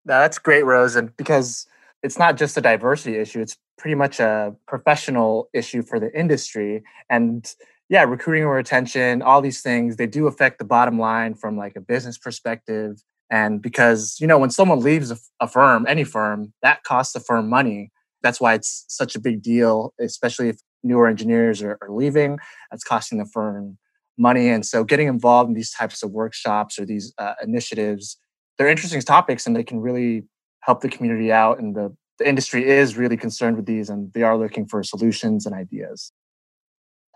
That's 0.06 0.40
great, 0.40 0.64
Rose. 0.64 0.96
And 0.96 1.16
because 1.16 1.68
it's 2.02 2.18
not 2.18 2.38
just 2.38 2.58
a 2.58 2.62
diversity 2.62 3.18
issue, 3.18 3.40
it's 3.40 3.58
pretty 3.78 3.96
much 3.96 4.20
a 4.20 4.56
professional 4.68 5.50
issue 5.54 5.84
for 5.84 6.00
the 6.00 6.12
industry. 6.18 6.84
And 7.10 7.50
yeah, 7.90 8.04
recruiting 8.04 8.44
or 8.44 8.56
retention, 8.56 9.22
all 9.22 9.42
these 9.42 9.62
things, 9.62 9.96
they 9.96 10.08
do 10.08 10.28
affect 10.28 10.58
the 10.58 10.66
bottom 10.66 11.00
line 11.00 11.36
from 11.36 11.58
like 11.58 11.76
a 11.76 11.82
business 11.82 12.18
perspective 12.18 13.02
and 13.34 13.64
because, 13.64 14.18
you 14.20 14.28
know, 14.28 14.38
when 14.38 14.52
someone 14.52 14.80
leaves 14.80 15.10
a, 15.10 15.18
a 15.40 15.48
firm, 15.48 15.88
any 15.90 16.04
firm, 16.04 16.54
that 16.62 16.84
costs 16.84 17.14
the 17.14 17.20
firm 17.20 17.50
money. 17.50 17.92
That's 18.22 18.40
why 18.40 18.54
it's 18.54 18.86
such 18.88 19.16
a 19.16 19.20
big 19.20 19.42
deal, 19.42 19.92
especially 20.00 20.50
if 20.50 20.58
newer 20.84 21.08
engineers 21.08 21.64
are, 21.64 21.80
are 21.82 21.90
leaving. 21.90 22.38
That's 22.70 22.84
costing 22.84 23.18
the 23.18 23.26
firm 23.26 23.80
money. 24.20 24.50
And 24.50 24.64
so 24.64 24.84
getting 24.84 25.08
involved 25.08 25.48
in 25.48 25.56
these 25.56 25.72
types 25.72 26.04
of 26.04 26.12
workshops 26.12 26.78
or 26.78 26.86
these 26.86 27.12
uh, 27.18 27.34
initiatives, 27.42 28.18
they're 28.60 28.70
interesting 28.70 29.02
topics 29.02 29.48
and 29.48 29.56
they 29.56 29.64
can 29.64 29.80
really 29.80 30.26
help 30.60 30.82
the 30.82 30.90
community 30.90 31.32
out. 31.32 31.58
And 31.58 31.76
the, 31.76 31.92
the 32.20 32.30
industry 32.30 32.70
is 32.70 32.98
really 32.98 33.18
concerned 33.18 33.56
with 33.58 33.66
these 33.66 33.90
and 33.90 34.14
they 34.14 34.22
are 34.22 34.38
looking 34.38 34.68
for 34.68 34.84
solutions 34.84 35.48
and 35.48 35.56
ideas. 35.56 36.12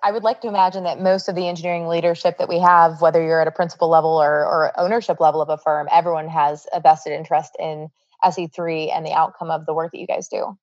I 0.03 0.12
would 0.12 0.23
like 0.23 0.41
to 0.41 0.47
imagine 0.47 0.83
that 0.83 1.01
most 1.01 1.27
of 1.27 1.36
the 1.36 1.47
engineering 1.47 1.88
leadership 1.88 2.38
that 2.38 2.47
we 2.47 2.60
have, 2.60 3.01
whether 3.01 3.23
you're 3.23 3.41
at 3.41 3.47
a 3.47 3.51
principal 3.51 3.89
level 3.89 4.12
or, 4.12 4.45
or 4.45 4.79
ownership 4.79 5.19
level 5.19 5.41
of 5.41 5.49
a 5.49 5.57
firm, 5.57 5.88
everyone 5.91 6.27
has 6.27 6.67
a 6.71 6.79
vested 6.79 7.13
interest 7.13 7.55
in 7.60 7.89
SE3 8.23 8.95
and 8.95 9.05
the 9.05 9.13
outcome 9.13 9.49
of 9.49 9.65
the 9.65 9.73
work 9.73 9.91
that 9.91 9.99
you 9.99 10.07
guys 10.07 10.27
do. 10.27 10.57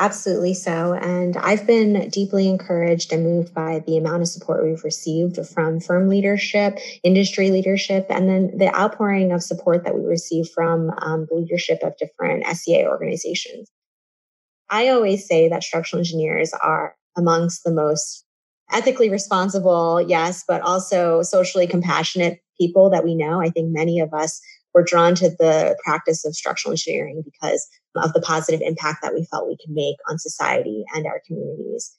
Absolutely 0.00 0.54
so. 0.54 0.92
And 0.94 1.36
I've 1.38 1.66
been 1.66 2.08
deeply 2.10 2.48
encouraged 2.48 3.12
and 3.12 3.24
moved 3.24 3.52
by 3.52 3.82
the 3.84 3.96
amount 3.96 4.22
of 4.22 4.28
support 4.28 4.64
we've 4.64 4.84
received 4.84 5.44
from 5.48 5.80
firm 5.80 6.08
leadership, 6.08 6.78
industry 7.02 7.50
leadership, 7.50 8.06
and 8.08 8.28
then 8.28 8.56
the 8.56 8.72
outpouring 8.76 9.32
of 9.32 9.42
support 9.42 9.82
that 9.84 9.96
we 9.96 10.04
receive 10.04 10.48
from 10.50 10.90
um, 11.02 11.26
the 11.28 11.34
leadership 11.34 11.80
of 11.82 11.96
different 11.96 12.46
SEA 12.46 12.86
organizations. 12.86 13.68
I 14.70 14.88
always 14.88 15.26
say 15.26 15.48
that 15.48 15.64
structural 15.64 15.98
engineers 15.98 16.52
are 16.52 16.94
amongst 17.18 17.64
the 17.64 17.72
most 17.72 18.24
ethically 18.72 19.10
responsible, 19.10 20.00
yes, 20.00 20.44
but 20.46 20.62
also 20.62 21.22
socially 21.22 21.66
compassionate 21.66 22.40
people 22.58 22.90
that 22.90 23.04
we 23.04 23.14
know. 23.14 23.40
I 23.40 23.50
think 23.50 23.68
many 23.70 24.00
of 24.00 24.14
us 24.14 24.40
were 24.74 24.84
drawn 24.84 25.14
to 25.16 25.30
the 25.30 25.76
practice 25.84 26.24
of 26.24 26.34
structural 26.34 26.72
engineering 26.72 27.22
because 27.24 27.66
of 27.96 28.12
the 28.12 28.20
positive 28.20 28.60
impact 28.62 28.98
that 29.02 29.14
we 29.14 29.26
felt 29.30 29.48
we 29.48 29.56
could 29.56 29.74
make 29.74 29.96
on 30.08 30.18
society 30.18 30.84
and 30.94 31.06
our 31.06 31.20
communities. 31.26 31.96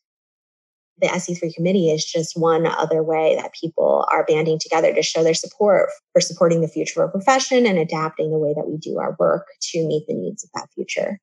The 1.02 1.08
SE3 1.08 1.56
committee 1.56 1.90
is 1.90 2.06
just 2.06 2.38
one 2.38 2.68
other 2.68 3.02
way 3.04 3.36
that 3.38 3.54
people 3.60 4.06
are 4.12 4.26
banding 4.26 4.60
together 4.60 4.94
to 4.94 5.02
show 5.02 5.24
their 5.24 5.34
support 5.34 5.90
for 6.14 6.20
supporting 6.20 6.62
the 6.62 6.68
future 6.68 7.02
of 7.02 7.08
our 7.08 7.12
profession 7.12 7.66
and 7.66 7.80
adapting 7.80 8.32
the 8.32 8.38
way 8.38 8.54
that 8.54 8.68
we 8.68 8.78
do 8.78 9.00
our 9.00 9.16
work 9.18 9.48
to 9.72 9.88
meet 9.88 10.06
the 10.08 10.14
needs 10.14 10.44
of 10.44 10.50
that 10.54 10.68
future. 10.76 11.20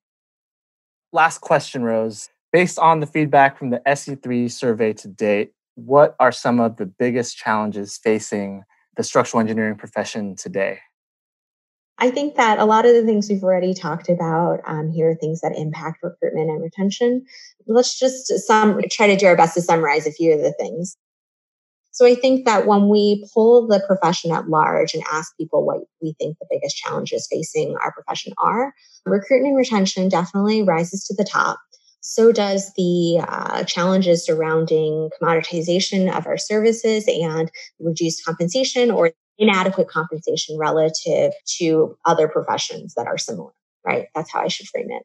Last 1.13 1.39
question, 1.41 1.83
Rose. 1.83 2.31
Based 2.53 2.79
on 2.79 3.01
the 3.01 3.07
feedback 3.07 3.59
from 3.59 3.71
the 3.71 3.83
SE3 3.87 4.51
survey 4.51 4.93
to 4.95 5.09
date, 5.09 5.53
what 5.75 6.17
are 6.19 6.33
some 6.33 6.61
of 6.61 6.77
the 6.77 6.87
biggest 6.87 7.37
challenges 7.37 7.99
facing 7.99 8.63
the 8.97 9.03
structural 9.03 9.41
engineering 9.41 9.77
profession 9.77 10.35
today? 10.37 10.79
I 11.99 12.11
think 12.11 12.37
that 12.37 12.59
a 12.59 12.65
lot 12.65 12.85
of 12.85 12.95
the 12.95 13.05
things 13.05 13.29
we've 13.29 13.43
already 13.43 13.73
talked 13.73 14.09
about 14.09 14.61
um, 14.67 14.91
here 14.91 15.11
are 15.11 15.15
things 15.15 15.41
that 15.41 15.57
impact 15.57 16.03
recruitment 16.03 16.51
and 16.51 16.63
retention. 16.63 17.25
Let's 17.67 17.99
just 17.99 18.27
some 18.47 18.83
try 18.91 19.07
to 19.07 19.17
do 19.17 19.27
our 19.27 19.37
best 19.37 19.55
to 19.55 19.63
summarize 19.63 20.07
a 20.07 20.13
few 20.13 20.33
of 20.33 20.41
the 20.41 20.53
things. 20.53 20.97
So 21.93 22.05
I 22.05 22.15
think 22.15 22.45
that 22.45 22.67
when 22.67 22.91
we 22.91 23.27
pull 23.33 23.67
the 23.67 23.83
profession 23.87 24.31
at 24.31 24.51
large 24.51 24.93
and 24.93 25.03
ask 25.11 25.35
people 25.39 25.65
what 25.65 25.79
we 26.03 26.15
think 26.19 26.37
the 26.39 26.47
biggest 26.51 26.77
challenges 26.77 27.27
facing 27.31 27.75
our 27.83 27.91
profession 27.93 28.35
are, 28.37 28.75
recruitment 29.07 29.53
and 29.53 29.57
retention 29.57 30.11
definitely 30.11 30.63
rises 30.63 31.05
to 31.05 31.15
the 31.15 31.25
top. 31.25 31.59
So 32.07 32.31
does 32.31 32.73
the 32.77 33.19
uh, 33.27 33.65
challenges 33.65 34.25
surrounding 34.25 35.11
commoditization 35.21 36.17
of 36.17 36.25
our 36.29 36.39
services 36.39 37.05
and 37.09 37.51
reduced 37.81 38.25
compensation 38.25 38.93
or 38.93 39.11
inadequate 39.39 39.89
compensation 39.89 40.57
relative 40.57 41.33
to 41.59 41.99
other 42.05 42.29
professions 42.29 42.95
that 42.95 43.09
are 43.09 43.19
similar, 43.19 43.51
right? 43.85 44.07
That's 44.15 44.33
how 44.33 44.41
I 44.41 44.47
should 44.47 44.69
frame 44.69 44.87
it. 44.91 45.03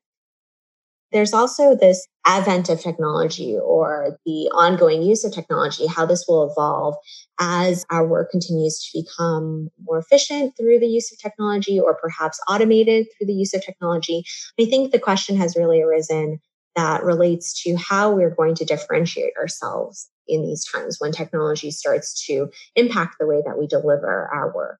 There's 1.12 1.34
also 1.34 1.76
this 1.76 2.08
advent 2.26 2.70
of 2.70 2.80
technology 2.80 3.58
or 3.58 4.20
the 4.26 4.52
ongoing 4.54 5.02
use 5.02 5.26
of 5.26 5.34
technology, 5.34 5.88
how 5.88 6.06
this 6.06 6.26
will 6.28 6.50
evolve 6.52 6.96
as 7.40 7.84
our 7.90 8.08
work 8.08 8.30
continues 8.30 8.80
to 8.80 9.02
become 9.02 9.70
more 9.82 9.98
efficient 9.98 10.54
through 10.56 10.80
the 10.80 10.88
use 10.88 11.12
of 11.12 11.18
technology 11.20 11.80
or 11.80 11.98
perhaps 12.00 12.40
automated 12.48 13.08
through 13.18 13.26
the 13.26 13.34
use 13.34 13.56
of 13.56 13.66
technology. 13.66 14.24
I 14.60 14.66
think 14.66 14.92
the 14.92 15.00
question 15.00 15.36
has 15.38 15.58
really 15.58 15.82
arisen 15.82 16.40
that 16.76 17.04
relates 17.04 17.62
to 17.64 17.76
how 17.76 18.12
we're 18.12 18.34
going 18.34 18.56
to 18.56 18.66
differentiate 18.66 19.34
ourselves 19.38 20.10
in 20.28 20.42
these 20.44 20.66
times 20.66 20.98
when 21.00 21.12
technology 21.12 21.72
starts 21.72 22.26
to 22.26 22.50
impact 22.76 23.16
the 23.20 23.28
way 23.28 23.42
that 23.46 23.58
we 23.58 23.68
deliver 23.68 24.30
our 24.34 24.54
work. 24.54 24.80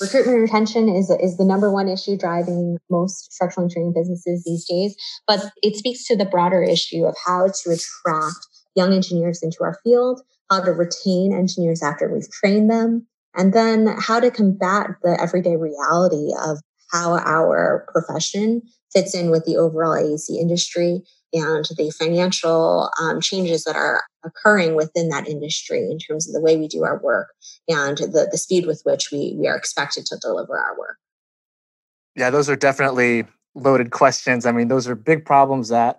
Recruitment 0.00 0.40
retention 0.40 0.88
is, 0.88 1.08
is 1.08 1.36
the 1.36 1.44
number 1.44 1.70
one 1.70 1.88
issue 1.88 2.16
driving 2.18 2.78
most 2.90 3.32
structural 3.32 3.64
engineering 3.64 3.92
businesses 3.94 4.42
these 4.44 4.66
days, 4.66 4.96
but 5.26 5.52
it 5.62 5.76
speaks 5.76 6.04
to 6.06 6.16
the 6.16 6.24
broader 6.24 6.62
issue 6.62 7.04
of 7.04 7.14
how 7.24 7.46
to 7.46 7.70
attract 7.70 8.46
young 8.74 8.92
engineers 8.92 9.40
into 9.40 9.58
our 9.62 9.78
field, 9.84 10.20
how 10.50 10.60
to 10.64 10.72
retain 10.72 11.32
engineers 11.32 11.80
after 11.80 12.12
we've 12.12 12.30
trained 12.30 12.68
them, 12.68 13.06
and 13.36 13.52
then 13.52 13.86
how 14.00 14.18
to 14.18 14.32
combat 14.32 14.90
the 15.02 15.16
everyday 15.20 15.56
reality 15.56 16.32
of 16.44 16.60
how 16.94 17.18
our 17.18 17.86
profession 17.92 18.62
fits 18.92 19.14
in 19.14 19.30
with 19.30 19.44
the 19.44 19.56
overall 19.56 19.94
AEC 19.94 20.30
industry 20.40 21.02
and 21.32 21.64
the 21.76 21.90
financial 21.98 22.88
um, 23.00 23.20
changes 23.20 23.64
that 23.64 23.74
are 23.74 24.04
occurring 24.24 24.76
within 24.76 25.08
that 25.08 25.28
industry 25.28 25.80
in 25.90 25.98
terms 25.98 26.28
of 26.28 26.32
the 26.32 26.40
way 26.40 26.56
we 26.56 26.68
do 26.68 26.84
our 26.84 27.00
work 27.02 27.28
and 27.68 27.98
the, 27.98 28.28
the 28.30 28.38
speed 28.38 28.66
with 28.66 28.80
which 28.84 29.10
we, 29.10 29.36
we 29.38 29.48
are 29.48 29.56
expected 29.56 30.06
to 30.06 30.16
deliver 30.18 30.56
our 30.56 30.78
work. 30.78 30.96
Yeah, 32.14 32.30
those 32.30 32.48
are 32.48 32.54
definitely 32.54 33.24
loaded 33.56 33.90
questions. 33.90 34.46
I 34.46 34.52
mean, 34.52 34.68
those 34.68 34.86
are 34.86 34.94
big 34.94 35.24
problems 35.24 35.70
that, 35.70 35.98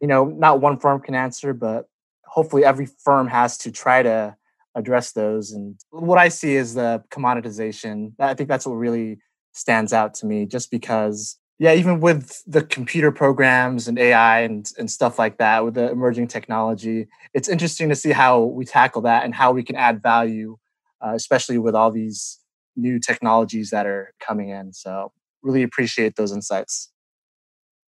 you 0.00 0.08
know, 0.08 0.24
not 0.24 0.60
one 0.60 0.78
firm 0.78 1.00
can 1.00 1.14
answer, 1.14 1.54
but 1.54 1.86
hopefully 2.24 2.64
every 2.64 2.88
firm 3.04 3.28
has 3.28 3.56
to 3.58 3.70
try 3.70 4.02
to 4.02 4.36
address 4.74 5.12
those. 5.12 5.52
And 5.52 5.78
what 5.90 6.18
I 6.18 6.28
see 6.28 6.56
is 6.56 6.74
the 6.74 7.04
commoditization. 7.10 8.14
I 8.18 8.34
think 8.34 8.48
that's 8.48 8.66
what 8.66 8.74
really 8.74 9.18
stands 9.52 9.92
out 9.92 10.14
to 10.14 10.26
me 10.26 10.46
just 10.46 10.70
because 10.70 11.38
yeah, 11.62 11.74
even 11.74 12.00
with 12.00 12.42
the 12.44 12.64
computer 12.64 13.12
programs 13.12 13.86
and 13.86 13.96
AI 13.96 14.40
and, 14.40 14.68
and 14.78 14.90
stuff 14.90 15.16
like 15.16 15.38
that, 15.38 15.64
with 15.64 15.74
the 15.74 15.90
emerging 15.92 16.26
technology, 16.26 17.06
it's 17.34 17.48
interesting 17.48 17.88
to 17.88 17.94
see 17.94 18.10
how 18.10 18.42
we 18.42 18.64
tackle 18.64 19.02
that 19.02 19.24
and 19.24 19.32
how 19.32 19.52
we 19.52 19.62
can 19.62 19.76
add 19.76 20.02
value, 20.02 20.56
uh, 21.00 21.12
especially 21.14 21.58
with 21.58 21.76
all 21.76 21.92
these 21.92 22.40
new 22.74 22.98
technologies 22.98 23.70
that 23.70 23.86
are 23.86 24.12
coming 24.18 24.48
in. 24.48 24.72
So, 24.72 25.12
really 25.40 25.62
appreciate 25.62 26.16
those 26.16 26.32
insights. 26.32 26.90